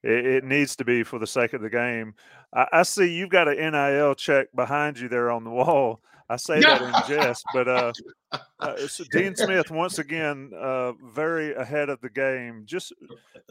[0.02, 2.14] It, it, needs to be for the sake of the game.
[2.54, 6.02] I, I, see you've got an NIL check behind you there on the wall.
[6.30, 7.94] I say that in jest, but uh,
[8.60, 8.76] uh,
[9.12, 12.64] Dean Smith once again uh, very ahead of the game.
[12.66, 12.94] Just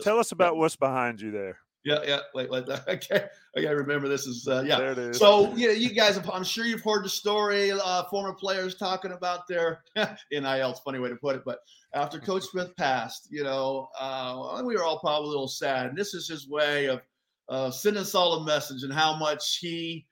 [0.02, 1.58] tell us about what's behind you there.
[1.84, 2.20] Yeah, yeah.
[2.34, 2.64] Wait, wait.
[2.88, 3.74] Okay, okay.
[3.74, 4.78] Remember, this is uh, yeah.
[4.78, 5.18] There it is.
[5.18, 7.72] So yeah, you guys, have, I'm sure you've heard the story.
[7.72, 10.70] Uh, former players talking about their NIL.
[10.70, 11.58] It's funny way to put it, but
[11.94, 15.88] after Coach Smith passed, you know, uh, we were all probably a little sad.
[15.88, 17.00] And this is his way of
[17.48, 20.06] uh, sending us all a message and how much he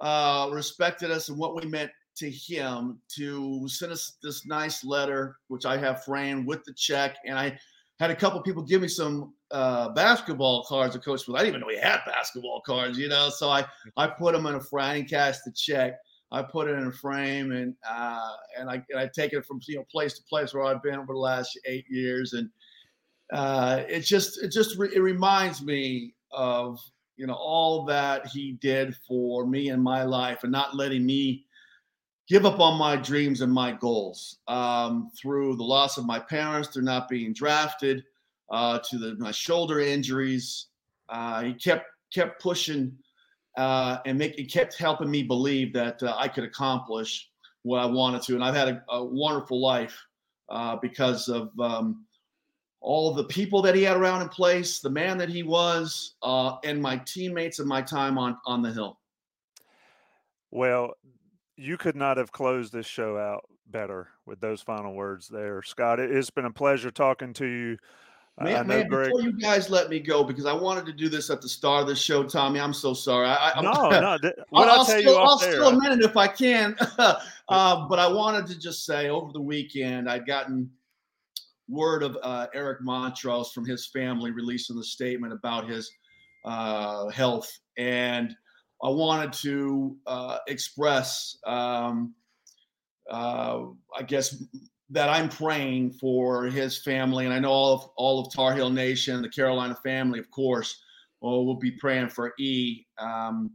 [0.00, 5.36] uh, respected us and what we meant to him to send us this nice letter,
[5.48, 7.58] which I have framed with the check, and I
[7.98, 11.36] had a couple people give me some uh, basketball cards of Coach Smith.
[11.36, 13.28] I didn't even know he had basketball cards, you know.
[13.30, 13.64] So I
[13.96, 15.94] I put them in a frame cast the check.
[16.32, 19.60] I put it in a frame and uh, and I and I take it from
[19.66, 22.50] you know place to place where I've been over the last eight years, and
[23.32, 26.80] uh, it just it just re- it reminds me of
[27.16, 31.44] you know all that he did for me in my life and not letting me
[32.28, 36.68] give up on my dreams and my goals um, through the loss of my parents,
[36.68, 38.04] through not being drafted,
[38.50, 40.66] uh, to the, my shoulder injuries.
[41.08, 42.96] Uh, he kept kept pushing
[43.56, 47.30] uh, and make, he kept helping me believe that uh, I could accomplish
[47.62, 48.34] what I wanted to.
[48.34, 49.98] And I've had a, a wonderful life
[50.48, 52.04] uh, because of um,
[52.86, 56.14] all of the people that he had around in place, the man that he was,
[56.22, 59.00] uh, and my teammates and my time on on the hill.
[60.52, 60.92] Well,
[61.56, 65.98] you could not have closed this show out better with those final words there, Scott.
[65.98, 67.76] It's been a pleasure talking to you.
[68.40, 69.06] Man, man Greg...
[69.06, 71.82] before you guys let me go, because I wanted to do this at the start
[71.82, 72.60] of the show, Tommy.
[72.60, 73.26] I'm so sorry.
[73.26, 74.18] I, no, no.
[74.52, 76.76] I'll, I'll, still, I'll still a minute if I can.
[76.98, 80.70] uh, but I wanted to just say over the weekend, I'd gotten
[81.68, 85.90] word of uh, Eric Montross from his family releasing the statement about his
[86.44, 87.50] uh, health.
[87.76, 88.34] And
[88.82, 92.14] I wanted to uh, express, um,
[93.10, 93.62] uh,
[93.96, 94.42] I guess,
[94.90, 98.70] that I'm praying for his family, and I know all of all of Tar Heel
[98.70, 100.80] Nation, the Carolina family, of course,
[101.20, 103.50] well, we'll be praying for E um,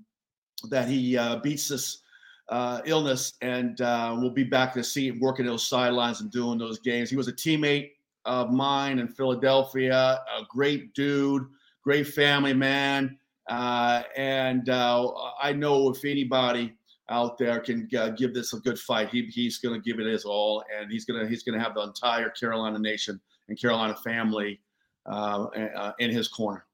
[0.69, 2.01] that he uh, beats this
[2.49, 6.57] uh, illness and uh, we'll be back to see him working those sidelines and doing
[6.57, 7.09] those games.
[7.09, 7.91] He was a teammate
[8.25, 11.43] of mine in Philadelphia, a great dude,
[11.83, 13.17] great family man,
[13.49, 15.11] uh, and uh,
[15.41, 16.73] I know if anybody
[17.09, 19.09] out there can uh, give this a good fight.
[19.09, 21.63] He, he's going to give it his all, and he's going to he's going to
[21.63, 23.19] have the entire Carolina nation
[23.49, 24.61] and Carolina family
[25.05, 25.45] uh,
[25.75, 26.65] uh, in his corner.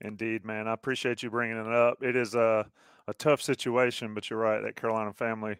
[0.00, 0.68] Indeed, man.
[0.68, 2.02] I appreciate you bringing it up.
[2.02, 2.66] It is a
[3.06, 4.60] a tough situation, but you're right.
[4.60, 5.56] That Carolina family,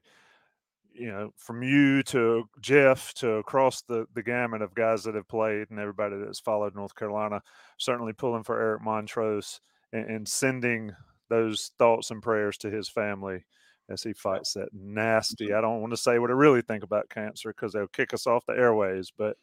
[0.98, 5.28] you know, from you to Jeff to across the the gamut of guys that have
[5.28, 7.40] played and everybody that's followed North Carolina,
[7.78, 9.60] certainly pulling for Eric Montross
[9.92, 10.92] and, and sending
[11.28, 13.44] those thoughts and prayers to his family
[13.90, 15.52] as he fights that nasty.
[15.52, 18.26] I don't want to say what I really think about cancer because they'll kick us
[18.26, 19.36] off the airways, but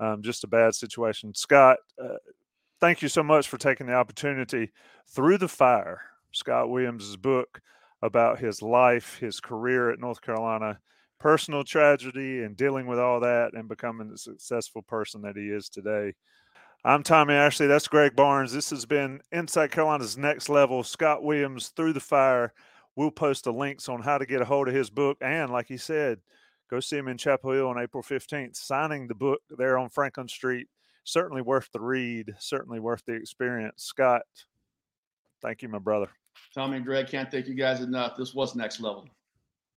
[0.00, 1.34] um, just a bad situation.
[1.34, 2.16] Scott, uh,
[2.80, 4.70] thank you so much for taking the opportunity
[5.08, 6.02] through the fire.
[6.32, 7.60] Scott Williams' book
[8.02, 10.78] about his life, his career at North Carolina,
[11.18, 15.68] personal tragedy, and dealing with all that and becoming the successful person that he is
[15.68, 16.14] today.
[16.84, 17.66] I'm Tommy Ashley.
[17.66, 18.52] That's Greg Barnes.
[18.52, 20.84] This has been Inside Carolina's Next Level.
[20.84, 22.52] Scott Williams through the fire.
[22.94, 25.18] We'll post the links on how to get a hold of his book.
[25.20, 26.20] And like he said,
[26.70, 30.28] go see him in Chapel Hill on April 15th, signing the book there on Franklin
[30.28, 30.68] Street.
[31.04, 33.82] Certainly worth the read, certainly worth the experience.
[33.84, 34.22] Scott,
[35.42, 36.08] thank you, my brother.
[36.54, 38.16] Tommy and Greg, can't thank you guys enough.
[38.16, 39.08] This was next level.